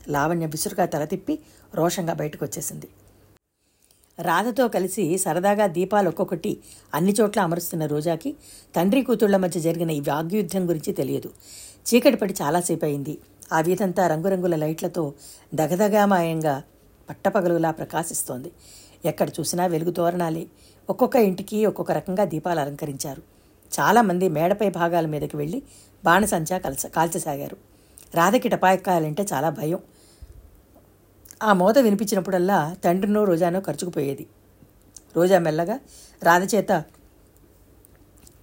లావణ్య 0.08 0.46
విసురుగా 0.46 0.84
తల 0.86 1.04
తిప్పి 1.04 1.38
రోషంగా 1.74 2.14
బయటకు 2.14 2.44
వచ్చేసింది 2.44 2.88
రాధతో 4.18 4.68
కలిసి 4.68 5.18
సరదాగా 5.18 5.66
దీపాలు 5.66 6.08
ఒక్కొక్కటి 6.08 6.52
అన్ని 6.94 7.14
చోట్ల 7.20 7.40
అమరుస్తున్న 7.40 7.86
రోజాకి 7.86 8.30
తండ్రి 8.76 9.02
కూతుళ్ళ 9.02 9.36
మధ్య 9.36 9.60
జరిగిన 9.60 9.90
ఈ 9.90 10.00
వాగ్యుద్ధం 10.00 10.68
గురించి 10.68 10.92
తెలియదు. 10.92 11.30
చీకటి 11.86 12.16
పడి 12.16 12.34
చాలాసేపు 12.42 12.84
అయింది. 12.84 13.18
ఆ 13.52 13.60
వీధంతా 13.60 14.06
రంగురంగుల 14.06 14.56
లైట్లతో 14.56 15.14
దగదగామాయంగా 15.54 16.54
పట్టపగలులా 17.10 17.70
ప్రకాశిస్తోంది. 17.70 18.52
ఎక్కడ 19.04 19.28
చూసినా 19.28 19.66
వెలుగు 19.66 19.90
తోరణాలే. 19.90 20.46
ఒక్కొక్క 20.90 21.16
ఇంటికి 21.16 21.66
ఒక్కొక్క 21.66 21.92
రకంగా 21.92 22.24
దీపాలు 22.24 22.60
అలంకరించారు. 22.60 23.22
చాలామంది 23.80 24.28
మేడపై 24.28 24.70
భాగాల 24.70 25.06
మీదకి 25.06 25.36
వెళ్ళి 25.36 25.62
బాణసంచా 26.04 26.58
కలస 26.58 26.86
కాల్చసాగారు. 26.86 27.56
రాధకి 28.14 28.48
టపాయకాయాలంటే 28.48 29.26
చాలా 29.32 29.50
భయం. 29.50 29.78
ఆ 31.42 31.52
మోత 31.52 31.78
వినిపించినప్పుడల్లా 31.78 32.76
తండ్రినో 32.84 33.24
రోజానో 33.24 33.60
ఖర్చుకుపోయేది 33.60 34.26
రోజా 35.16 35.38
మెల్లగా 35.38 35.80
రాధ 36.22 36.54
చేత 36.54 36.84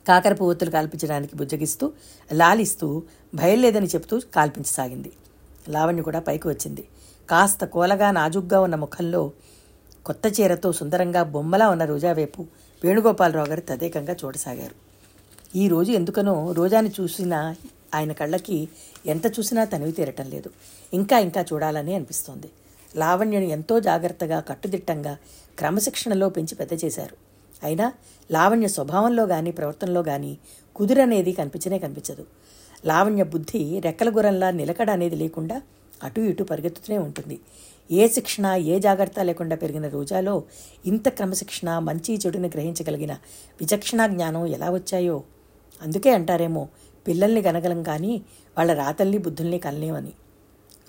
కాకర 0.08 0.34
పువ్వొత్తులు 0.34 0.70
కాల్పించడానికి 0.70 1.36
బుజ్జగిస్తూ 1.36 1.92
లాలిస్తూ 2.34 3.04
భయం 3.36 3.62
లేదని 3.62 3.86
చెప్తూ 3.86 4.20
కాల్పించసాగింది. 4.36 5.12
లావణ్య 5.70 6.02
కూడా 6.02 6.20
పైకి 6.20 6.48
వచ్చింది. 6.48 6.88
కాస్త 7.30 7.66
కోలగా 7.66 8.12
నాజుగ్గా 8.12 8.62
ఉన్న 8.62 8.76
ముఖంలో 8.76 9.32
కొత్త 10.06 10.42
చీరతో 10.42 10.72
సుందరంగా 10.72 11.24
బొమ్మలా 11.24 11.70
ఉన్న 11.70 11.86
రోజా 11.86 12.14
వైపు 12.14 12.46
వేణుగోపాలరావు 12.84 13.48
గారు 13.48 13.62
తదేకంగా 13.62 14.16
చూడసాగారు. 14.26 14.76
ఈ 15.56 15.68
రోజు 15.68 15.92
ఎందుకనో 15.92 16.52
రోజాని 16.52 16.92
చూసిన 17.02 17.56
ఆయన 17.96 18.12
కళ్ళకి 18.12 18.68
ఎంత 19.06 19.26
చూసినా 19.26 19.66
తనివి 19.66 19.92
తీరటం 19.92 20.30
లేదు. 20.30 20.50
ఇంకా 20.94 21.20
ఇంకా 21.20 21.42
చూడాలని 21.42 21.96
అనిపిస్తోంది. 21.96 22.50
లావణ్యను 22.96 23.44
ఎంతో 23.44 23.80
జాగ్రత్తగా 23.80 24.40
కట్టుదిట్టంగా 24.40 25.18
క్రమశిక్షణలో 25.60 26.30
పెంచి 26.30 26.56
పెద్ద 26.56 26.86
చేశారు. 26.86 27.16
అయినా 27.64 27.94
లావణ్య 28.32 28.68
స్వభావంలో 28.68 29.28
కానీ 29.28 29.52
ప్రవర్తనలో 29.52 30.04
కానీ 30.04 30.38
కుదురనేది 30.76 31.32
కనిపించనే 31.32 31.80
కనిపించదు. 31.80 32.26
లావణ్య 32.86 33.24
బుద్ధి 33.24 33.80
రెక్కల 33.80 34.10
గురంలా 34.10 34.52
నిలకడ 34.52 34.90
అనేది 34.90 35.16
లేకుండా 35.16 35.62
అటు 36.04 36.22
ఇటు 36.22 36.44
పరిగెత్తుతూనే 36.44 36.98
ఉంటుంది. 36.98 37.40
ఏ 37.92 38.08
శిక్షణ 38.08 38.46
ఏ 38.46 38.80
జాగ్రత్త 38.80 39.20
లేకుండా 39.20 39.56
పెరిగిన 39.56 39.88
రోజాలో 39.88 40.44
ఇంత 40.86 41.10
క్రమశిక్షణ 41.10 41.80
మంచి 41.80 42.20
చెడుని 42.26 42.48
గ్రహించగలిగిన 42.48 43.12
విచక్షణ 43.62 44.08
జ్ఞానం 44.08 44.46
ఎలా 44.46 44.70
వచ్చాయో? 44.70 45.24
అందుకే 45.82 46.10
అంటారేమో 46.14 46.68
పిల్లల్ని 47.08 47.42
కనగలం 47.42 47.84
కానీ 47.84 48.22
వాళ్ళ 48.58 48.74
రాతల్ని 48.74 49.18
బుద్ధుల్ని 49.18 49.60
కనలేమని. 49.60 50.14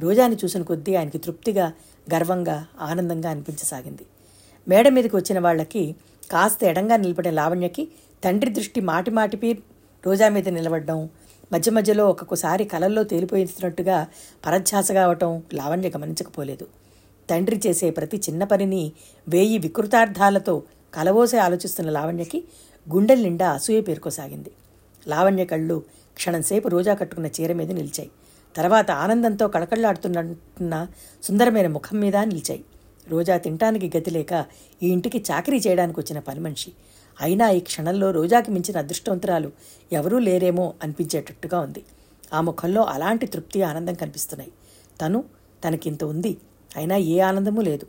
రోజాని 0.00 0.36
చూసిన 0.44 0.62
కొద్దీ 0.62 0.94
ఆయనకి 0.94 1.18
తృప్తిగా 1.18 1.72
గర్వంగా 2.14 2.66
ఆనందంగా 2.80 3.30
అనిపించసాగింది. 3.30 4.06
మేడ 4.68 4.88
మీదకి 4.88 5.16
వచ్చిన 5.16 5.38
వాళ్ళకి 5.38 5.96
కాస్త 6.30 6.64
ఎడంగా 6.64 6.96
నిలబడిన 6.96 7.32
లావణ్యకి 7.34 7.88
తండ్రి 8.24 8.50
దృష్టి 8.50 8.80
మాటి 8.80 9.10
మాటిపి 9.10 9.58
రోజా 10.06 10.28
మీద 10.28 10.48
నిలబడడం 10.48 11.10
మధ్య 11.52 11.70
మధ్యలో 11.72 12.08
ఒక్కొక్కసారి 12.08 12.64
కలల్లో 12.64 13.02
తేలిపోయినట్టుగా 13.02 14.06
పరధ్యాసగా 14.46 15.04
అవటం 15.04 15.42
లావణ్య 15.54 15.88
గమనించకపోలేదు. 15.88 16.66
తండ్రి 17.30 17.60
చేసే 17.66 17.90
ప్రతి 17.90 18.16
చిన్న 18.16 18.44
పనిని 18.44 18.92
వేయి 19.28 19.58
వికృతార్థాలతో 19.58 20.62
కలవోసే 20.94 21.38
ఆలోచిస్తున్న 21.38 21.90
లావణ్యకి 21.90 22.44
గుండెల 22.94 23.20
నిండా 23.22 23.50
అసూయ 23.50 23.80
పేరుకోసాగింది. 23.80 24.50
లావణ్య 25.08 25.44
కళ్ళు 25.44 25.76
క్షణంసేపు 26.16 26.68
రోజా 26.68 26.94
కట్టుకున్న 26.94 27.28
చీర 27.40 27.52
మీద 27.52 27.70
నిలిచాయి. 27.70 28.10
తర్వాత 28.56 28.90
ఆనందంతో 28.90 29.48
కళకళలాడుతున్న 29.48 30.86
సుందరమైన 31.22 31.66
ముఖం 31.66 31.98
మీద 32.00 32.16
నిలిచాయి. 32.16 32.64
రోజా 33.08 33.36
తినటానికి 33.36 33.98
గతి 33.98 34.10
లేక 34.10 34.32
ఈ 34.82 34.88
ఇంటికి 34.88 35.24
చాకరీ 35.30 35.58
చేయడానికి 35.58 36.00
వచ్చిన 36.00 36.18
పని 36.18 36.40
మనిషి 36.40 36.70
అయినా 37.22 37.50
ఈ 37.50 37.60
క్షణంలో 37.60 38.10
రోజాకి 38.10 38.50
మించిన 38.50 38.78
అదృష్టవంతురాలు 38.78 39.50
ఎవరూ 39.92 40.18
లేరేమో 40.18 40.74
అనిపించేటట్టుగా 40.82 41.60
ఉంది. 41.60 41.82
ఆ 42.32 42.40
ముఖంలో 42.40 42.82
అలాంటి 42.82 43.26
తృప్తి 43.26 43.62
ఆనందం 43.62 43.94
కనిపిస్తున్నాయి. 43.94 44.52
తను 45.00 45.24
తనకింత 45.64 46.04
ఉంది 46.04 46.32
అయినా 46.76 46.96
ఏ 46.96 47.16
ఆనందమూ 47.20 47.62
లేదు. 47.62 47.86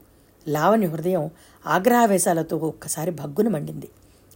లావణ్య 0.48 0.88
హృదయం 0.88 1.26
ఆగ్రహావేశాలతో 1.66 2.58
ఒక్కసారి 2.58 3.12
భగ్గున 3.12 3.48
మండింది. 3.48 3.90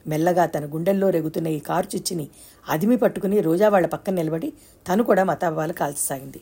మెల్లగా 0.08 0.46
తన 0.46 0.66
గుండెల్లో 0.66 1.10
రెగుతున్న 1.10 1.48
ఈ 1.48 1.60
కారు 1.60 1.88
చిచ్చిని 1.96 2.28
అదిమి 2.70 2.98
పట్టుకుని 2.98 3.42
రోజా 3.42 3.70
వాళ్ళ 3.70 3.88
పక్కన 3.88 4.14
నిలబడి 4.14 4.50
తను 4.86 5.04
కూడా 5.04 5.24
మతాబాలు 5.24 5.74
కాల్చసాగింది. 5.74 6.42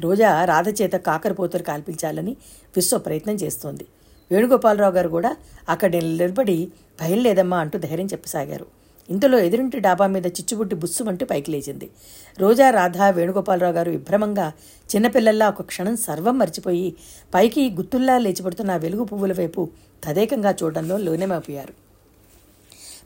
రోజా 0.00 0.44
రాధ 0.44 0.68
చేత 0.68 0.92
కాకరపోతలు 0.92 1.62
కాల్పించాలని 1.62 2.36
విశ్వ 2.76 2.98
ప్రయత్నం 2.98 3.34
చేస్తోంది. 3.34 3.86
వేణుగోపాలరావు 4.32 4.94
గారు 4.94 5.08
కూడా 5.08 5.36
అక్కడ 5.68 5.96
నిలబడి 5.96 6.68
భయం 7.00 7.18
లేదమ్మా 7.18 7.58
అంటూ 7.58 7.78
ధైర్యం 7.78 8.06
చెప్పసాగారు. 8.06 8.66
ఇంతలో 9.10 9.38
ఎదురింటి 9.38 9.78
డాబా 9.78 10.06
మీద 10.06 10.26
చిచ్చుబుట్టి 10.26 10.76
బుస్సుమంటూ 10.76 11.26
పైకి 11.26 11.50
లేచింది. 11.50 11.90
రోజా 12.38 12.70
రాధ 12.70 13.02
వేణుగోపాలరావు 13.02 13.74
గారు 13.74 13.90
విభ్రమంగా 13.90 14.52
చిన్నపిల్లల్లా 14.96 15.48
ఒక 15.48 15.62
క్షణం 15.62 15.96
సర్వం 15.96 16.38
మర్చిపోయి 16.38 16.96
పైకి 17.34 17.70
గుత్తుల్లా 17.70 18.18
లేచిపడుతున్న 18.18 18.76
వెలుగు 18.76 19.04
పువ్వుల 19.04 19.32
వైపు 19.32 19.68
తదేకంగా 20.04 20.54
చూడడంలో 20.62 20.96
లోనేమైపోయారు. 20.96 21.74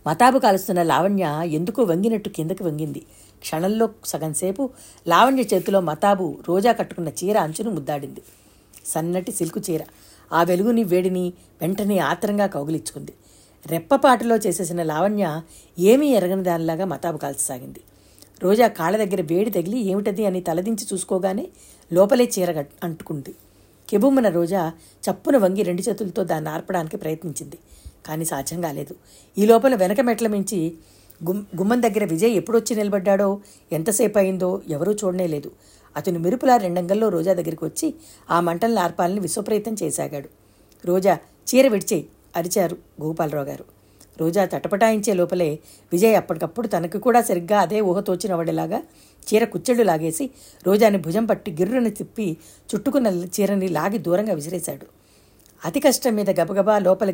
మతాబు 0.06 0.38
కాలుస్తున్న 0.38 0.82
లావణ్య 0.82 1.40
ఎందుకో 1.44 1.82
వంగినట్టు 1.82 2.28
కిందకి 2.28 2.62
వంగింది. 2.62 3.02
క్షణంలో 3.40 3.88
సగంసేపు 4.04 4.70
లావణ్య 5.08 5.42
చేతిలో 5.42 5.80
మతాబు 5.80 6.38
రోజా 6.48 6.72
కట్టుకున్న 6.72 7.08
చీర 7.08 7.38
అంచును 7.38 7.70
ముద్దాడింది. 7.70 8.22
సన్నటి 8.86 9.32
సిల్కు 9.32 9.60
చీర. 9.70 9.80
ఆ 10.32 10.42
వెలుగుని 10.42 10.84
వేడిని 10.84 11.32
వెంటనే 11.60 11.98
ఆత్రంగా 11.98 12.46
కౌగిలించుకుంది. 12.46 13.12
రెప్పపాటులో 13.66 14.36
చేసేసిన 14.36 14.82
లావణ్య 14.82 15.42
ఏమీ 15.78 16.08
ఎరగని 16.08 16.42
దానిలాగా 16.42 16.84
మతాబు 16.84 17.18
కాల్చసాగింది. 17.18 17.80
రోజా 18.42 18.68
కాళ్ళ 18.68 18.96
దగ్గర 18.96 19.20
వేడి 19.20 19.50
తగిలి 19.50 19.80
ఏమిటది 19.80 20.26
అని 20.26 20.40
తలదించి 20.40 20.86
చూసుకోగానే 20.92 21.48
లోపలే 21.92 22.30
చీర 22.38 22.64
అంటుకుంది. 22.82 23.34
కెబుమ్మన 23.88 24.28
రోజా 24.28 24.72
చప్పున 25.10 25.36
వంగి 25.36 25.62
రెండు 25.62 25.82
చేతులతో 25.82 26.24
దాన్ని 26.24 26.50
ఆర్పడానికి 26.50 26.96
ప్రయత్నించింది. 26.96 27.58
కానీ 28.06 28.24
సాధ్యం 28.24 28.60
కాలేదు. 28.60 28.94
ఈ 29.38 29.46
లోపల 29.46 29.74
వెనక 29.74 30.00
మెట్ల 30.00 30.26
మించి 30.26 30.74
గుమ్ 31.28 31.44
గుమ్మం 31.56 31.82
దగ్గర 31.82 32.04
విజయ్ 32.04 32.30
ఎప్పుడొచ్చి 32.30 32.76
నిలబడ్డాడో 32.76 33.40
ఎంతసేపు 33.72 34.18
అయిందో 34.18 34.62
ఎవరూ 34.68 34.92
చూడనే 34.92 35.26
లేదు. 35.26 35.50
అతను 35.96 36.18
మెరుపులా 36.18 36.56
రెండంగల్లో 36.56 37.08
రోజా 37.08 37.32
దగ్గరికి 37.34 37.64
వచ్చి 37.64 37.88
ఆ 38.30 38.40
మంటలను 38.40 38.80
ఆర్పాలని 38.80 39.20
విశ్వప్రయత్నం 39.20 39.76
చేశాగాడు. 39.82 40.28
రోజా 40.84 41.14
చీర 41.48 41.68
విడిచేయి 41.68 42.04
అరిచారు 42.36 42.76
గోపాలరావు 43.02 43.46
గారు 43.46 43.64
రోజా 44.20 44.44
తటపటాయించే 44.44 45.14
లోపలే 45.14 45.58
విజయ్ 45.92 46.16
అప్పటికప్పుడు 46.16 46.66
తనకు 46.68 46.98
కూడా 46.98 47.20
సరిగ్గా 47.22 47.60
అదే 47.60 47.80
ఊహ 47.80 48.00
తోచినవాడిలాగా 48.00 48.78
చీర 49.22 49.44
కుచ్చెళ్ళు 49.44 49.84
లాగేసి 49.84 50.30
రోజాని 50.66 50.98
భుజం 50.98 51.24
పట్టి 51.26 51.50
గిర్రుని 51.50 51.90
తిప్పి 51.90 52.36
చుట్టుకున్న 52.70 53.08
చీరని 53.36 53.68
లాగి 53.68 53.98
దూరంగా 53.98 54.34
విసిరేశాడు. 54.34 54.86
అతి 55.64 55.80
కష్టం 55.80 56.14
మీద 56.14 56.30
గబగబా 56.40 56.78
లోపల 56.78 57.10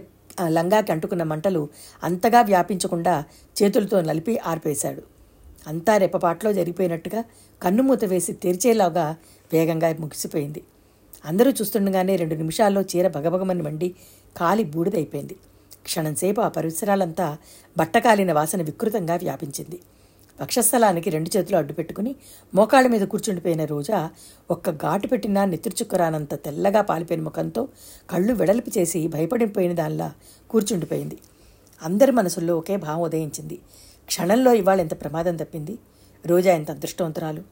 లంగాకి 0.49 0.93
అంటుకున్న 0.93 1.23
మంటలు 1.23 1.69
అంతగా 2.03 2.41
వ్యాపించకుండా 2.43 3.25
చేతులతో 3.57 4.01
నలిపి 4.01 4.39
ఆర్పేశాడు. 4.47 5.03
అంతా 5.67 5.97
రెప్పపాట్లో 5.97 6.53
జరిగిపోయినట్టుగా 6.53 7.25
కన్నుమూత 7.63 8.05
వేసి 8.05 8.33
తెరిచేలాగా 8.33 9.17
వేగంగా 9.53 9.97
ముగిసిపోయింది. 10.01 10.63
అందరూ 11.25 11.51
చూస్తుండగానే 11.51 12.17
రెండు 12.17 12.35
నిమిషాల్లో 12.35 12.83
చీర 12.83 13.09
భగభగమని 13.09 13.63
మండి 13.63 13.95
కాలి 14.37 14.65
బూడిదైపోయింది. 14.65 15.37
క్షణంసేపు 15.85 16.41
ఆ 16.41 16.49
పరిసరాలంతా 16.49 17.37
బట్టకాలిన 17.79 18.33
వాసన 18.33 18.63
వికృతంగా 18.63 19.15
వ్యాపించింది. 19.15 19.81
వక్షస్థలానికి 20.43 21.11
రెండు 21.11 21.31
చేతులు 21.37 21.57
అడ్డుపెట్టుకుని 21.57 22.15
మోకాళ్ళ 22.55 22.89
మీద 22.89 23.03
కూర్చుండిపోయిన 23.03 23.65
రోజా 23.65 24.11
ఒక్క 24.51 24.71
ఘాటు 24.71 25.07
పెట్టినా 25.07 25.45
నెత్తురుచుక్కరానంత 25.45 26.35
తెల్లగా 26.35 26.83
పాలిపోయిన 26.83 27.23
ముఖంతో 27.23 27.69
కళ్ళు 28.11 28.33
వెడల్పు 28.33 28.79
చేసి 28.79 29.09
భయపడిపోయిన 29.09 29.73
దానిలా 29.73 30.13
కూర్చుండిపోయింది. 30.51 31.19
అందరి 31.83 32.13
మనసుల్లో 32.13 32.59
ఒకే 32.59 32.77
భావం 32.77 33.03
ఉదయించింది. 33.03 33.59
క్షణంలో 34.11 34.53
ఇవాళ 34.53 34.81
ఎంత 34.81 35.01
ప్రమాదం 35.01 35.37
తప్పింది? 35.37 35.79
రోజా 36.27 36.53
ఎంత 36.53 36.71
అదృష్టవంతురాలు? 36.71 37.43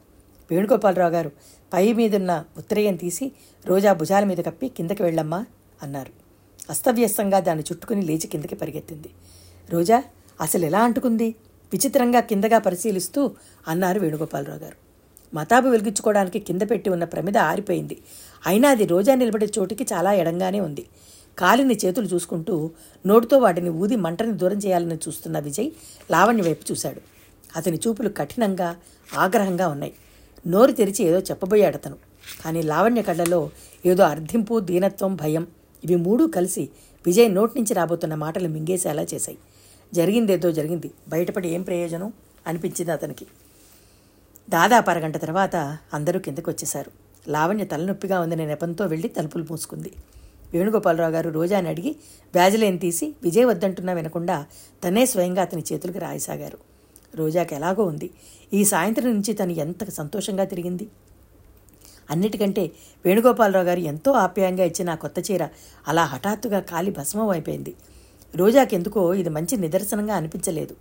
వేణుగోపాలరావు 0.51 1.13
గారు 1.13 1.33
పై 1.73 1.93
మీదున్న 1.93 2.45
ఉత్తరేయం 2.57 2.97
తీసి 2.97 3.33
రోజా 3.67 3.93
భుజాల 3.93 4.25
మీద 4.25 4.39
కప్పి 4.39 4.69
కిందకి 4.69 5.03
వెళ్ళమ్మా 5.03 5.47
అన్నారు. 5.83 6.13
అస్తవ్యస్తంగా 6.71 7.41
దాన్ని 7.41 7.65
చుట్టుకుని 7.73 8.03
లేచి 8.03 8.27
కిందకి 8.27 8.55
పరిగెత్తింది. 8.55 9.11
రోజా 9.71 10.03
అసలు 10.41 10.65
ఎలా 10.65 10.81
అంటుకుంది? 10.81 11.35
విచిత్రంగా 11.73 12.21
కిందగా 12.21 12.59
పరిశీలిస్తూ 12.59 13.31
అన్నారు 13.69 14.01
వేణుగోపాలరావు 14.01 14.59
గారు. 14.59 14.77
మతాబు 15.35 15.69
వెలిగించుకోవడానికి 15.69 16.39
కింద 16.39 16.63
పెట్టి 16.63 16.91
ఉన్న 16.91 17.05
ప్రమిద 17.05 17.39
ఆరిపోయింది. 17.39 17.99
అయినా 18.47 18.69
అది 18.69 18.87
రోజా 18.87 19.15
నిలబడే 19.15 19.49
చోటికి 19.59 19.87
చాలా 19.93 20.13
ఎడంగానే 20.13 20.61
ఉంది. 20.61 20.87
కాలిని 21.39 21.75
చేతులు 21.85 22.07
చూసుకుంటూ 22.07 22.71
నోటితో 23.07 23.39
వాటిని 23.39 23.71
ఊది 23.71 23.97
మంటని 23.97 24.33
దూరం 24.33 24.59
చేయాలని 24.59 24.95
చూస్తున్న 24.95 25.39
విజయ్ 25.39 25.71
లావణ్య 26.11 26.43
వైపు 26.43 26.73
చూశాడు. 26.73 27.01
అతని 27.57 27.77
చూపులు 27.77 28.09
కఠినంగా 28.09 28.77
ఆగ్రహంగా 29.15 29.69
ఉన్నాయి. 29.69 29.93
నోరు 30.47 30.73
తెరిచి 30.73 31.05
ఏదో 31.05 31.19
చెప్పబోయాడు 31.19 31.77
అతను 31.77 31.97
కానీ 32.45 32.63
లావణ్య 32.63 33.03
కళ్ళలో 33.03 33.51
ఏదో 33.87 34.05
అర్థింపు 34.05 34.61
దీనత్వం 34.61 35.15
భయం 35.15 35.47
ఇవి 35.85 35.97
మూడూ 35.97 36.27
కలిసి 36.27 36.69
విజయ్ 37.07 37.35
నోటి 37.35 37.53
నుంచి 37.61 37.75
రాబోతున్న 37.75 38.15
మాటలు 38.15 38.49
మింగేసేలా 38.49 39.07
చేశాయి. 39.15 39.39
జరిగిందేదో 39.95 40.53
జరిగింది. 40.53 40.91
బయటపడి 41.09 41.49
ఏం 41.49 41.63
ప్రయోజనం? 41.63 42.13
అనిపించింది 42.47 42.93
అతనికి. 42.93 43.27
దాదాపు 44.51 44.91
అరగంట 44.91 45.17
తర్వాత 45.17 45.57
అందరూ 45.95 46.21
కిందకు 46.21 46.51
వచ్చేశారు 46.51 46.91
లావణ్య 47.31 47.65
తలనొప్పిగా 47.65 48.21
ఉందనే 48.21 48.47
నెపంతో 48.47 48.87
వెళ్ళి 48.87 49.09
తలుపులు 49.09 49.45
మూసుకుంది. 49.51 49.93
వేణుగోపాలరావు 50.55 51.13
గారు 51.13 51.31
రోజాని 51.31 51.69
అడిగి 51.69 51.97
బ్యాజులేని 52.33 52.79
తీసి 52.79 53.15
విజయ్ 53.23 53.47
వద్దంటున్నా 53.47 53.93
వినకుండా 53.93 54.47
తనే 54.85 55.07
స్వయంగా 55.07 55.43
అతని 55.43 55.65
చేతులకు 55.73 55.99
రాయసాగారు. 55.99 56.59
రోజాకి 57.15 57.55
ఎలాగో 57.55 57.85
ఉంది. 57.85 58.11
ఈ 58.53 58.65
సాయంత్రం 58.65 59.13
నుంచి 59.13 59.35
తను 59.35 59.53
ఎంత 59.53 59.91
సంతోషంగా 59.91 60.45
తిరిగింది. 60.45 60.89
అన్నిటికంటే 62.11 62.71
వేణుగోపాలరావు 63.05 63.67
గారు 63.67 63.81
ఎంతో 63.81 64.13
ఆప్యాయంగా 64.13 64.65
ఇచ్చిన 64.65 64.91
ఆ 64.91 64.95
కొత్త 64.95 65.31
చీర 65.31 65.49
అలా 65.89 66.05
హఠాత్తుగా 66.05 66.61
కాలి 66.61 66.91
భస్మం 66.91 67.29
అయిపోయింది. 67.29 67.75
రోజాకెందుకో 68.37 69.15
ఇది 69.15 69.29
మంచి 69.29 69.57
నిదర్శనంగా 69.57 70.15
అనిపించలేదు. 70.15 70.77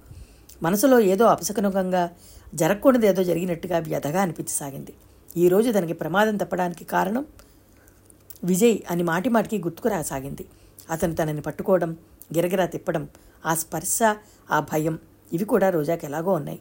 మనసులో 0.64 1.00
ఏదో 1.00 1.26
అపశకనుగంగా 1.26 2.10
జరగకూడదు 2.56 3.06
ఏదో 3.06 3.24
జరిగినట్టుగా 3.24 3.80
వ్యధగా 3.80 4.22
అనిపించసాగింది. 4.22 4.94
ఈరోజు 5.38 5.72
తనకి 5.72 5.94
ప్రమాదం 5.94 6.38
తప్పడానికి 6.38 6.86
కారణం 6.86 7.26
విజయ్ 8.44 8.77
అని 8.91 9.03
మాటి 9.03 9.29
మాటికి 9.29 9.58
గుర్తుకురాసాగింది 9.58 10.46
అతను 10.89 11.15
తనని 11.15 11.41
పట్టుకోవడం 11.41 11.98
గిరగిరా 12.36 12.65
తిప్పడం 12.65 13.10
ఆ 13.46 13.56
స్పర్శ 13.56 14.00
ఆ 14.51 14.60
భయం 14.60 15.00
ఇవి 15.34 15.46
కూడా 15.46 15.70
రోజాకి 15.70 16.06
ఎలాగో 16.06 16.32
ఉన్నాయి. 16.32 16.60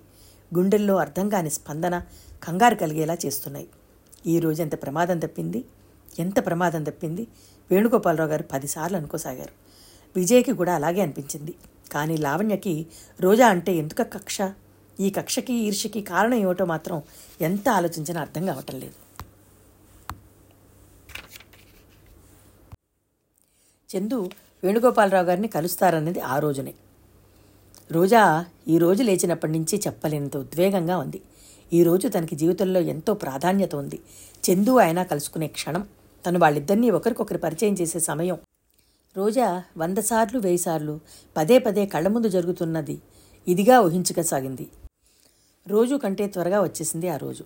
గుండెల్లో 0.56 0.96
అర్థం 0.96 1.28
కాని 1.28 1.50
స్పందన 1.50 2.02
కంగారు 2.42 2.74
కలిగేలా 2.74 3.16
చేస్తున్నాయి. 3.26 3.68
ఈ 4.26 4.40
ఎంత 4.60 4.82
ప్రమాదం 4.82 5.18
తప్పింది? 5.18 5.64
ఎంత 6.18 6.46
ప్రమాదం 6.46 6.84
తప్పింది? 6.84 7.26
వేణుగోపాలరావు 7.70 8.30
గారు 8.30 8.42
పదిసార్లు 8.42 8.96
అనుకోసాగారు. 8.96 9.52
విజయ్కి 10.16 10.52
కూడా 10.52 10.74
అలాగే 10.74 11.00
అనిపించింది. 11.00 11.54
కానీ 11.92 12.16
లావణ్యకి 12.16 12.86
రోజా 13.20 13.48
అంటే 13.48 13.72
ఎందుక 13.72 14.02
కక్ష? 14.02 14.38
ఈ 15.00 15.10
కక్షకి 15.10 15.54
ఈర్ష్యకి 15.54 16.02
కారణం 16.02 16.34
ఏమిటో 16.34 16.64
మాత్రం 16.64 17.02
ఎంత 17.40 17.68
ఆలోచించినా 17.68 18.20
అర్థం 18.20 18.46
కావటం 18.46 18.80
లేదు. 18.80 19.05
చందు 23.90 24.30
వేణుగోపాలరావు 24.64 25.26
గారిని 25.26 25.48
కలుస్తారన్నది 25.48 26.20
ఆ 26.20 26.38
రోజునే. 26.38 26.74
రోజా 27.92 28.44
ఈ 28.68 28.78
రోజు 28.78 29.02
లేచినప్పటి 29.02 29.52
నుంచి 29.52 29.76
చెప్పలేనంత 29.86 30.36
ఉద్వేగంగా 30.36 30.98
ఉంది. 30.98 31.20
ఈ 31.72 31.82
రోజు 31.82 32.08
తనకి 32.08 32.36
జీవితంలో 32.36 32.80
ఎంతో 32.80 33.14
ప్రాధాన్యత 33.14 33.74
ఉంది. 33.74 33.98
చందు 34.44 34.78
ఆయన 34.78 35.02
కలుసుకునే 35.02 35.48
క్షణం 35.48 35.86
తను 36.26 36.38
వాళ్ళిద్దరినీ 36.38 36.90
ఒకరికొకరు 36.90 37.38
పరిచయం 37.38 37.74
చేసే 37.74 38.00
సమయం. 38.00 38.38
రోజా 39.16 39.62
వంద 39.76 39.98
సార్లు 39.98 40.38
వెయ్యి 40.38 40.58
సార్లు 40.58 41.00
పదే 41.36 41.58
పదే 41.58 41.86
కళ్ళ 41.86 42.08
ముందు 42.08 42.28
జరుగుతున్నది 42.28 42.98
ఇదిగా 43.46 43.80
ఊహించగసాగింది 43.80 44.66
రోజు 45.66 45.94
కంటే 45.94 46.26
త్వరగా 46.26 46.60
వచ్చేసింది 46.62 47.08
ఆ 47.08 47.16
రోజు. 47.16 47.44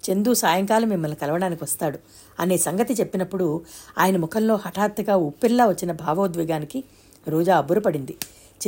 చందు 0.00 0.34
సాయంకాలం 0.34 0.88
మిమ్మల్ని 0.88 1.16
కలవడానికి 1.16 1.64
వస్తాడు 1.64 1.98
అనే 2.40 2.56
సంగతి 2.56 2.94
చెప్పినప్పుడు 2.94 3.64
ఆయన 3.98 4.16
ముఖంలో 4.16 4.56
హఠాత్తుగా 4.56 5.16
ఉప్పెల్లా 5.16 5.66
వచ్చిన 5.66 5.92
భావోద్వేగానికి 5.92 6.84
రోజా 7.28 7.58
అబ్బురపడింది. 7.58 8.16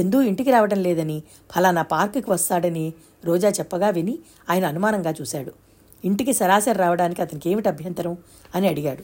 చందు 0.00 0.20
ఇంటికి 0.20 0.50
రావడం 0.50 0.82
లేదని 0.82 1.22
ఫలానా 1.54 1.82
పార్కుకి 1.82 2.30
వస్తాడని 2.30 2.92
రోజా 3.24 3.48
చెప్పగా 3.48 3.88
విని 3.88 4.18
ఆయన 4.50 4.66
అనుమానంగా 4.66 5.14
చూశాడు. 5.20 5.52
ఇంటికి 6.04 6.32
సరాసరి 6.32 6.78
రావడానికి 6.78 7.22
అతనికి 7.22 7.50
ఏమిటి 7.50 7.68
అభ్యంతరం 7.68 8.16
అని 8.54 8.68
అడిగాడు. 8.68 9.02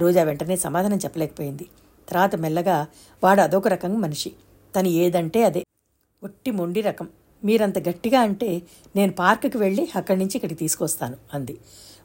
రోజా 0.00 0.22
వెంటనే 0.22 0.56
సమాధానం 0.56 0.96
చెప్పలేకపోయింది. 0.96 1.66
తర్వాత 2.08 2.36
మెల్లగా 2.36 2.86
వాడు 3.24 3.40
అదొక 3.40 3.68
రకం 3.68 4.00
మనిషి. 4.00 4.32
తను 4.76 4.88
ఏదంటే 4.88 5.44
అదే. 5.44 5.64
ఒట్టి 6.22 6.50
మొండి 6.50 6.80
రకం. 6.80 7.08
మీరంత 7.44 7.88
గట్టిగా 7.88 8.20
అంటే 8.20 8.62
నేను 8.96 9.12
పార్కుకి 9.12 9.58
వెళ్ళి 9.58 9.88
అక్కడి 9.96 10.18
నుంచి 10.18 10.32
ఇక్కడికి 10.34 10.58
తీసుకొస్తాను 10.60 11.16
అంది. 11.34 11.58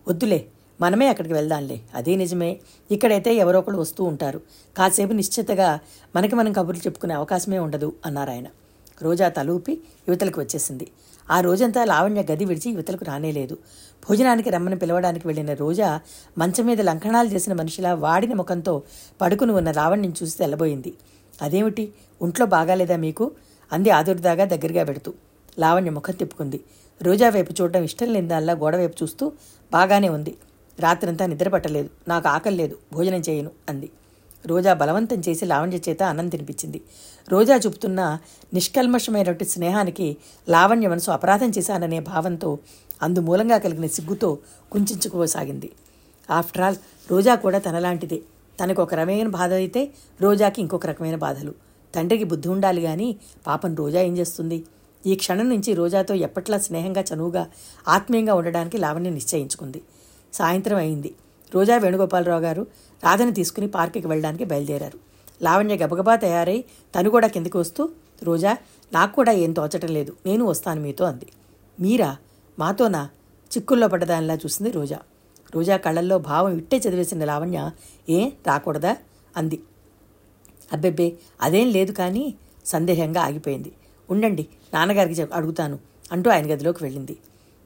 వద్దులే 0.08 0.46
మనమే 0.82 1.08
అక్కడికి 1.08 1.34
వెళ్దాంలే 1.34 1.82
అదే 1.96 2.16
నిజమే. 2.16 2.60
ఇక్కడైతే 2.92 3.36
ఎవరో 3.36 3.60
ఒకళ్ళు 3.60 3.80
వస్తూ 3.80 4.04
ఉంటారు. 4.04 4.42
కాసేపు 4.78 5.14
నిశ్చితగా 5.14 5.80
మనకి 6.16 6.36
మనం 6.36 6.54
కబుర్లు 6.54 6.82
చెప్పుకునే 6.82 7.14
అవకాశమే 7.14 7.60
ఉండదు 7.60 7.94
అన్నారు 8.06 8.30
ఆయన. 8.30 8.48
రోజా 9.02 9.30
తలూపి 9.30 9.82
యువతలకు 10.08 10.42
వచ్చేసింది. 10.42 10.88
ఆ 11.32 11.42
రోజంతా 11.42 11.84
లావణ్య 11.84 12.22
గది 12.32 12.46
విడిచి 12.46 12.72
యువతలకు 12.72 13.06
రానేలేదు 13.06 13.56
భోజనానికి 14.10 14.50
రమ్మని 14.50 14.76
పిలవడానికి 14.76 15.28
వెళ్ళిన 15.28 15.54
రోజా 15.54 16.00
మంచం 16.38 16.66
మీద 16.66 16.82
లంకణాలు 16.82 17.28
చేసిన 17.28 17.54
మనిషిలా 17.54 17.94
వాడిన 17.94 18.34
ముఖంతో 18.34 18.84
పడుకుని 19.22 19.52
ఉన్న 19.52 19.72
లావణ్యం 19.72 20.14
చూసి 20.24 20.38
తెల్లబోయింది. 20.38 20.94
అదేమిటి 21.42 21.94
ఒంట్లో 22.22 22.46
బాగాలేదా 22.46 22.96
మీకు? 22.96 23.32
అంది 23.74 23.90
ఆదుర్దాగా 23.90 24.46
దగ్గరగా 24.46 24.84
పెడుతూ 24.84 25.12
లావణ్య 25.60 25.92
ముఖం 25.92 26.14
తిప్పుకుంది. 26.14 26.60
రోజా 27.02 27.30
వైపు 27.30 27.52
చూడడం 27.62 27.84
ఇష్టం 27.84 28.10
లేనిదాల్లా 28.14 28.54
గోడ 28.54 28.76
వైపు 28.76 28.96
చూస్తూ 29.04 29.32
బాగానే 29.72 30.10
ఉంది. 30.10 30.34
రాత్రంతా 30.80 31.26
నిద్రపట్టలేదు 31.26 31.90
నాకు 32.08 32.28
ఆకలి 32.28 32.58
లేదు. 32.58 32.76
భోజనం 32.94 33.22
చేయను 33.30 33.52
అంది. 33.70 33.90
రోజా 34.46 34.74
బలవంతం 34.74 35.20
చేసి 35.20 35.46
లావణ్య 35.46 35.80
చేత 35.90 36.04
అన్నం 36.04 36.30
తినిపించింది. 36.30 36.80
రోజా 37.30 37.56
చూపుతున్న 37.56 38.20
నిష్కల్మషమైనటువంటి 38.54 39.46
స్నేహానికి 39.46 40.18
లావణ్య 40.50 40.88
మనసు 40.88 41.12
అపరాధం 41.12 41.50
చేశాననే 41.50 42.00
భావంతో 42.00 42.50
అందుమూలంగా 43.02 43.58
కలిగిన 43.58 43.88
సిగ్గుతో 43.88 44.30
కుంచుకోసాగింది 44.72 45.70
ఆఫ్టర్ 46.30 46.62
ఆల్ 46.62 46.78
రోజా 47.12 47.36
కూడా 47.36 47.60
తనలాంటిదే. 47.60 48.20
తనకు 48.60 48.82
ఒక 48.82 48.94
రకమైన 48.94 49.28
బాధ 49.28 49.54
అయితే 49.54 49.82
రోజాకి 50.22 50.62
ఇంకొక 50.62 50.86
రకమైన 50.86 51.16
బాధలు. 51.16 51.54
తండ్రికి 51.96 52.24
బుద్ధి 52.24 52.50
ఉండాలి 52.50 52.82
కానీ 52.82 53.20
పాపం 53.48 53.76
రోజా 53.76 54.02
ఏం 54.02 54.18
చేస్తుంది? 54.18 54.64
ఈ 55.06 55.16
క్షణం 55.16 55.50
నుంచి 55.50 55.74
రోజాతో 55.74 56.14
ఎప్పట్లా 56.14 56.58
స్నేహంగా 56.58 57.04
చనువుగా 57.14 57.48
ఆత్మీయంగా 57.88 58.34
ఉండడానికి 58.34 58.78
లావణ్య 58.78 59.10
నిశ్చయించుకుంది. 59.10 59.82
సాయంత్రం 60.34 60.78
అయింది. 60.78 61.16
రోజా 61.56 61.78
వేణుగోపాలరావు 61.78 62.42
గారు 62.42 62.68
రాధని 63.04 63.34
తీసుకుని 63.34 63.68
పార్కుకి 63.68 64.08
వెళ్ళడానికి 64.08 64.44
బయలుదేరారు. 64.44 65.00
లావణ్య 65.42 65.76
గబగబా 65.76 66.16
తయారై 66.16 66.64
తను 66.96 67.10
కూడా 67.10 67.28
కిందికి 67.28 67.58
వస్తూ 67.58 67.90
రోజా 68.24 68.58
నాకు 68.94 69.16
కూడా 69.16 69.32
ఏం 69.32 69.54
తోచటం 69.54 69.88
లేదు. 69.88 70.14
నేను 70.26 70.46
వస్తాను 70.46 70.82
మీతో 70.82 71.06
అంది. 71.06 71.28
మీరా? 71.80 72.18
మాతోనా? 72.60 73.10
చిక్కుల్లో 73.58 73.88
పడ్డదానిలా 73.88 74.36
చూసింది 74.36 74.72
రోజా. 74.72 75.00
రోజా 75.56 75.78
కళ్ళల్లో 75.78 76.18
భావం 76.18 76.58
ఇట్టే 76.58 76.78
చదివేసిన 76.78 77.26
లావణ్య. 77.26 77.72
ఏ? 78.10 78.30
రాకూడదా? 78.48 78.98
అంది. 79.38 79.60
అబ్బెబ్బే 80.74 81.14
అదేం 81.42 81.70
లేదు 81.72 81.92
కానీ 81.92 82.34
సందేహంగా 82.66 83.22
ఆగిపోయింది. 83.22 83.72
ఉండండి 84.10 84.48
నాన్నగారికి 84.74 85.22
చెప్ 85.22 85.34
అడుగుతాను 85.34 85.80
అంటూ 86.12 86.32
ఆయన 86.32 86.54
గదిలోకి 86.54 86.84
వెళ్ళింది. 86.84 87.18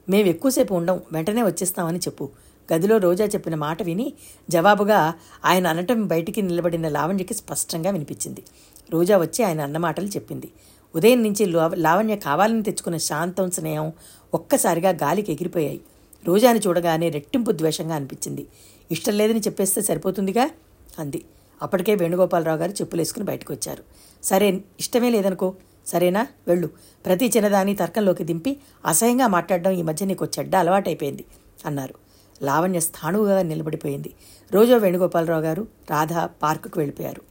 మేము 0.08 0.28
ఎక్కువసేపు 0.28 0.74
ఉండం 0.74 1.00
వెంటనే 1.12 1.42
వచ్చేస్తామని 1.42 1.98
చెప్పు. 1.98 2.28
గదిలో 2.72 2.96
రోజా 2.96 3.24
చెప్పిన 3.24 3.54
మాట 3.54 3.82
విని 3.82 4.12
జవాబుగా 4.50 5.14
ఆయన 5.44 5.66
అనటం 5.66 6.06
బయటికి 6.06 6.42
నిలబడిన 6.42 6.88
లావణ్యకి 6.88 7.34
స్పష్టంగా 7.34 7.90
వినిపించింది. 7.90 8.42
రోజా 8.90 9.16
వచ్చి 9.18 9.44
ఆయన 9.44 9.60
అన్నమాటలు 9.60 10.06
చెప్పింది. 10.06 10.48
ఉదయం 10.96 11.22
నుంచి 11.22 11.46
లావణ్య 11.74 12.16
కావాలని 12.16 12.62
తెచ్చుకున్న 12.62 12.96
శాంతం 12.96 13.50
స్నేహం 13.50 13.92
ఒక్కసారిగా 14.34 14.90
గాలికి 14.90 15.32
ఎగిరిపోయాయి. 15.32 15.80
రోజాని 16.26 16.58
చూడగానే 16.58 17.08
రెట్టింపు 17.10 17.52
ద్వేషంగా 17.52 17.94
అనిపించింది. 17.94 18.46
ఇష్టం 18.90 19.12
లేదని 19.12 19.40
చెప్పేస్తే 19.40 19.80
సరిపోతుందిగా? 19.82 20.50
అంది. 20.98 21.24
అప్పటికే 21.62 21.94
వేణుగోపాలరావు 21.94 22.58
గారు 22.58 22.72
చెప్పులేసుకుని 22.72 23.24
బయటకు 23.24 23.52
వచ్చారు. 23.52 23.84
సరే 24.22 24.60
ఇష్టమే 24.80 25.10
లేదనుకో. 25.10 25.54
సరేనా? 25.86 26.26
వెళ్ళు. 26.48 26.70
ప్రతి 27.06 27.26
చిన్నదాన్ని 27.26 27.76
తర్కంలోకి 27.76 28.24
దింపి 28.24 28.56
అసహ్యంగా 28.86 29.26
మాట్లాడడం 29.26 29.70
ఈ 29.70 29.82
మధ్య 29.82 30.06
నీకు 30.06 30.26
చెడ్డ 30.38 30.56
అలవాటైపోయింది 30.56 31.24
అన్నారు. 31.66 31.94
లావణ్య 32.42 32.80
స్థాణువుగా 32.80 33.42
నిలబడిపోయింది. 33.42 34.14
రోజో 34.52 34.76
వేణుగోపాలరావు 34.76 35.42
గారు 35.42 35.68
రాధ 35.90 36.12
పార్కుకు 36.12 36.78
వెళ్ళిపోయారు. 36.80 37.22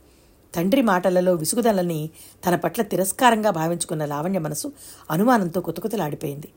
తండ్రి 0.55 0.81
మాటలలో 0.81 1.33
విసుగుదలని 1.33 2.09
తన 2.47 2.55
పట్ల 2.55 2.81
తిరస్కారంగా 2.81 3.49
భావించుకున్న 3.49 4.05
లావణ్య 4.05 4.39
మనసు 4.39 4.73
అనుమానంతో 5.11 5.61
కుతకుతలాడిపోయింది. 5.61 6.47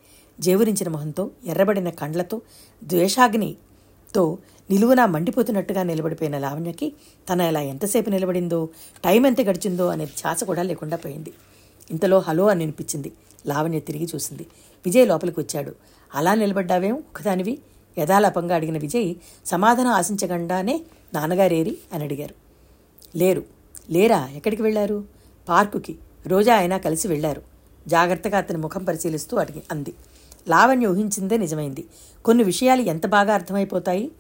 జేవురించిన 0.41 0.89
మొహంతో 0.89 1.31
ఎర్రబడిన 1.47 1.91
కండ్లతో 1.91 2.43
ద్వేషాగ్నితో 2.85 4.39
నిలువునా 4.71 5.07
మండిపోతున్నట్టుగా 5.07 5.83
నిలబడిపోయిన 5.83 6.39
లావణ్యకి 6.39 6.93
తన 7.33 7.41
ఇలా 7.41 7.61
ఎంతసేపు 7.61 8.11
నిలబడిందో 8.11 8.69
టైం 9.05 9.27
ఎంత 9.27 9.41
గడిచిందో 9.41 9.87
అనే 9.87 10.05
ఛాస 10.05 10.45
కూడా 10.45 10.63
లేకుండా 10.63 10.97
పోయింది. 10.97 11.33
ఇంతలో 11.91 12.19
హలో 12.19 12.47
అని 12.47 12.63
అనిపించింది 12.63 13.13
లావణ్య 13.47 13.81
తిరిగి 13.81 14.09
చూసింది. 14.15 14.47
విజయ్ 14.87 15.09
లోపలికి 15.09 15.41
వచ్చాడు. 15.41 15.75
అలా 16.15 16.35
నిలబడ్డావేం? 16.35 16.95
ఒకదానివి 16.95 17.59
యథాలాపంగా 17.99 18.55
అడిగిన 18.55 18.79
విజయ్ 18.79 19.15
సమాధానం 19.47 19.91
ఆశించకుండానే 19.91 20.81
నాన్నగారేరి 21.15 21.79
అని 21.93 22.05
అడిగారు. 22.05 22.35
లేరు. 23.17 23.43
లేరా? 23.91 24.29
ఎక్కడికి 24.35 24.63
వెళ్ళారు? 24.63 25.05
పార్కుకి. 25.49 25.99
రోజా 26.27 26.55
అయినా 26.55 26.79
కలిసి 26.79 27.09
వెళ్ళారు. 27.09 27.43
జాగ్రత్తగా 27.89 28.39
అతని 28.39 28.59
ముఖం 28.59 28.85
పరిశీలిస్తూ 28.85 29.37
అడిగి 29.37 29.63
అంది. 29.71 29.95
లావణ్య 30.49 30.87
ఊహించిందే 30.87 31.37
నిజమైంది. 31.37 31.85
కొన్ని 32.25 32.45
విషయాలు 32.45 32.81
ఎంత 32.81 33.07
బాగా 33.07 33.35
అర్థమైపోతాయి? 33.35 34.11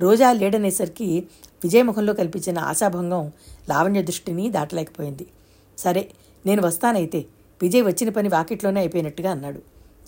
రోజా 0.00 0.32
లేడనేసరికి 0.32 1.26
విజయ్ 1.64 1.84
ముఖంలో 1.84 2.14
కల్పించిన 2.14 2.58
ఆశాభంగం 2.58 3.32
లావణ్య 3.68 4.02
దృష్టిని 4.02 4.50
దాటలేకపోయింది. 4.50 5.26
సరే 5.78 6.10
నేను 6.46 6.66
వస్తానైతే. 6.66 7.24
విజయ్ 7.62 7.84
వచ్చిన 7.84 8.08
పని 8.08 8.28
వాకిట్లోనే 8.28 8.80
అయిపోయినట్టుగా 8.80 9.30
అన్నాడు. 9.30 9.60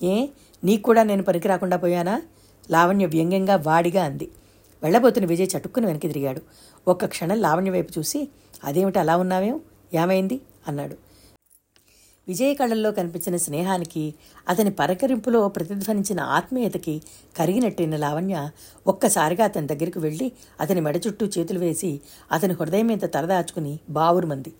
ఏ 0.04 0.26
నీకు 0.64 0.82
కూడా 0.82 1.02
నేను 1.02 1.22
పనికి 1.22 1.48
రాకుండా 1.48 1.76
పోయానా? 1.76 2.22
లావణ్య 2.70 3.06
వ్యంగ్యంగా 3.06 3.56
వాడిగా 3.56 4.04
అంది. 4.04 4.28
వెళ్ళబోతున్న 4.82 5.28
విజయ్ 5.28 5.48
చటుక్కుని 5.58 5.86
వెనక్కి 5.86 6.08
తిరిగాడు. 6.08 6.40
ఒక్క 6.88 7.04
క్షణం 7.04 7.40
లావణ్య 7.40 7.70
వైపు 7.70 7.92
చూసి 7.98 8.28
అదేమిటి 8.64 8.98
అలా 8.98 9.16
ఉన్నావేం? 9.16 9.60
ఏమైంది? 9.94 10.40
అన్నాడు. 10.68 10.96
విజయ 12.28 12.54
కళ్ళల్లో 12.54 12.92
కనిపించిన 12.92 13.36
స్నేహానికి 13.36 14.14
అతని 14.48 14.70
పరకరింపులో 14.70 15.48
ప్రతిధ్వనించిన 15.48 16.20
ఆత్మీయతకి 16.20 17.02
కరిగినట్టైన 17.36 17.96
లావణ్య 17.96 18.50
ఒక్కసారిగా 18.86 19.44
అతని 19.44 19.66
దగ్గరికి 19.66 19.98
వెళ్ళి 19.98 20.32
అతని 20.60 20.80
మెడ 20.80 21.00
చుట్టూ 21.06 21.26
చేతులు 21.26 21.58
వేసి 21.58 22.00
అతని 22.32 22.52
హృదయం 22.52 22.86
మీద 22.86 22.98
తలదాచుకుని 22.98 23.78
బావురుమంది 23.90 24.52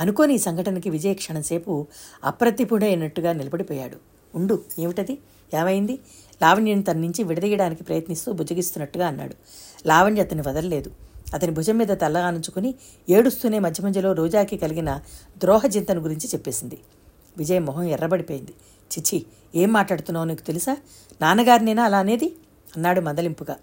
అనుకోని 0.00 0.38
సంఘటనకి 0.38 0.90
విజయ్ 0.90 1.14
క్షణంసేపు 1.14 1.86
అప్రతిపుడైనట్టుగా 2.24 3.32
నిలబడిపోయాడు. 3.32 3.96
ఉండు 4.34 4.62
ఏమిటది? 4.78 5.18
ఏమైంది? 5.60 5.98
లావణ్యని 6.42 6.82
తన 6.82 6.98
నుంచి 6.98 7.22
విడదీయడానికి 7.22 7.84
ప్రయత్నిస్తూ 7.84 8.32
బుజ్జగిస్తున్నట్టుగా 8.32 9.06
అన్నాడు. 9.06 9.34
లావణ్య 9.86 10.20
అతన్ని 10.20 10.48
వదలలేదు. 10.48 10.90
అతని 11.34 11.52
భుజం 11.52 11.78
మీద 11.78 11.88
తల్లగానుంచుకుని 11.88 12.74
ఏడుస్తూనే 13.08 13.58
మధ్య 13.58 13.86
మధ్యలో 13.86 14.12
రోజాకి 14.12 14.56
కలిగిన 14.56 15.00
ద్రోహజింతను 15.38 16.00
గురించి 16.00 16.28
చెప్పేసింది. 16.28 16.78
విజయ్ 17.38 17.60
మొహం 17.60 17.82
ఎర్రబడిపోయింది. 17.82 18.54
చిచి 18.92 19.26
ఏం 19.54 19.72
మాట్లాడుతున్నావు 19.72 20.26
నీకు 20.26 20.42
తెలుసా? 20.42 20.76
నాన్నగారినేనా 21.20 21.84
అలా 21.84 21.98
అనేది? 21.98 22.36
అన్నాడు 22.76 23.00
మదలింపుగా. 23.00 23.56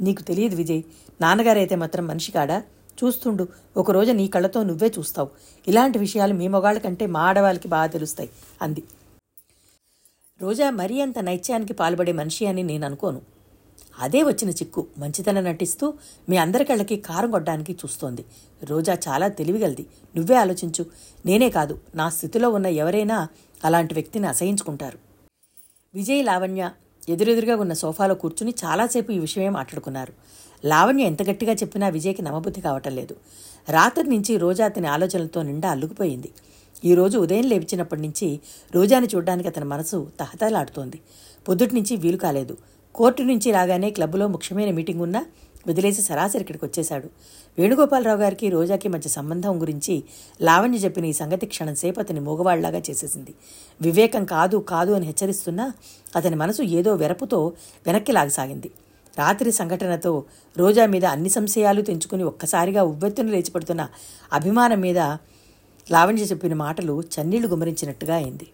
నీకు 0.00 0.22
తెలియదు 0.22 0.56
విజయ్ 0.56 0.82
నాన్నగారైతే 1.20 1.76
మాత్రం 1.76 2.06
మనిషి 2.06 2.32
కాడా? 2.32 2.62
చూస్తుండు 3.04 3.48
ఒకరోజు 3.76 4.12
నీ 4.12 4.28
కళ్ళతో 4.28 4.62
నువ్వే 4.62 4.92
చూస్తావు. 4.98 5.28
ఇలాంటి 5.68 5.98
విషయాలు 5.98 6.34
మీ 6.34 6.48
మొగాళ్ళ 6.48 6.78
కంటే 6.78 7.06
మా 7.06 7.20
ఆడవాళ్ళకి 7.20 7.68
బాగా 7.68 7.86
తెలుస్తాయి 7.86 8.30
అంది. 8.62 8.82
రోజా 10.42 10.70
మరీ 10.70 11.00
అంత 11.00 11.18
నైత్యానికి 11.18 11.72
పాల్పడే 11.72 12.12
మనిషి 12.12 12.46
అని 12.46 12.62
నేను 12.62 12.86
అనుకోను. 12.86 13.20
అదే 14.00 14.22
వచ్చిన 14.22 14.50
చిక్కు 14.50 14.86
మంచితనం 14.98 15.44
నటిస్తూ 15.44 15.94
మీ 16.28 16.36
అందరి 16.36 16.64
కళ్ళకి 16.64 16.96
కారం 16.96 17.30
కొట్టడానికి 17.30 17.72
చూస్తోంది. 17.72 18.24
రోజా 18.64 18.98
చాలా 19.08 19.28
తెలివిగలది. 19.28 19.86
నువ్వే 20.16 20.36
ఆలోచించు. 20.36 20.86
నేనే 21.26 21.50
కాదు 21.50 21.80
నా 21.94 22.08
స్థితిలో 22.08 22.50
ఉన్న 22.50 22.66
ఎవరైనా 22.66 23.28
అలాంటి 23.64 23.94
వ్యక్తిని 23.94 24.26
అసహించుకుంటారు. 24.26 24.98
విజయ్ 25.94 26.24
లావణ్య 26.24 26.70
ఎదురెదురుగా 27.08 27.56
ఉన్న 27.56 27.72
సోఫాలో 27.72 28.14
కూర్చుని 28.14 28.54
చాలాసేపు 28.64 29.12
ఈ 29.12 29.18
విషయమే 29.18 29.48
మాట్లాడుకున్నారు. 29.48 30.12
లావణ్య 30.64 31.04
ఎంత 31.04 31.22
గట్టిగా 31.22 31.52
చెప్పినా 31.52 31.88
విజయ్కి 31.88 32.22
నమ్మబుద్ధి 32.22 32.60
కావటం 32.60 32.94
లేదు. 32.94 33.16
రాత్రి 33.68 34.10
నుంచి 34.10 34.36
రోజా 34.36 34.64
అతని 34.64 34.86
ఆలోచనలతో 34.86 35.42
నిండా 35.42 35.70
అల్లుకుపోయింది. 35.70 36.30
ఈ 36.84 36.94
రోజు 36.94 37.18
ఉదయం 37.18 37.44
లేచినప్పటి 37.44 38.02
నుంచి 38.02 38.40
రోజాని 38.74 39.06
చూడడానికి 39.06 39.48
అతని 39.48 39.64
మనసు 39.64 40.10
తహతలాడుతోంది 40.20 41.00
పొద్దుటి 41.48 41.74
నుంచి 41.74 41.96
వీలు 41.96 42.16
కాలేదు. 42.16 42.56
కోర్టు 42.94 43.22
నుంచి 43.22 43.52
రాగానే 43.52 43.90
క్లబ్లో 43.90 44.28
ముఖ్యమైన 44.28 44.70
మీటింగ్ 44.70 45.00
ఉన్నా 45.00 45.26
వదిలేసి 45.68 46.02
సరాసరి 46.02 46.40
ఇక్కడికి 46.40 46.64
వచ్చేశాడు. 46.64 47.08
వేణుగోపాలరావు 47.58 48.18
గారికి 48.18 48.48
రోజాకి 48.48 48.88
మధ్య 48.88 49.10
సంబంధం 49.10 49.60
గురించి 49.60 50.02
లావణ్య 50.42 50.78
చెప్పిన 50.78 51.04
ఈ 51.04 51.12
సంగతి 51.12 51.46
క్షణం 51.46 51.74
సేపు 51.74 52.00
అతని 52.00 52.20
మూగవాళ్ళాగా 52.20 52.78
చేసేసింది. 52.78 53.34
వివేకం 53.80 54.24
కాదు 54.24 54.56
కాదు 54.56 54.92
అని 54.92 55.06
హెచ్చరిస్తున్నా 55.06 55.72
అతని 56.16 56.36
మనసు 56.36 56.62
ఏదో 56.62 56.94
వెరపుతో 56.94 57.52
వెనక్కి 57.86 58.12
లాగసాగింది. 58.12 58.70
రాత్రి 59.18 59.52
సంఘటనతో 59.52 60.24
రోజా 60.58 60.86
మీద 60.86 61.04
అన్ని 61.04 61.28
సంశయాలు 61.28 61.82
తెంచుకుని 61.82 62.22
ఒక్కసారిగా 62.22 62.82
ఉవ్వెత్తున 62.82 63.26
లేచిపడుతున్న 63.26 63.88
అభిమానం 64.32 64.80
మీద 64.80 64.98
లావణ్య 65.90 66.22
చెప్పిన 66.22 66.54
మాటలు 66.54 67.02
చన్నీళ్ళు 67.14 67.48
గుమరించినట్టుగా 67.48 68.14
అయింది. 68.14 68.46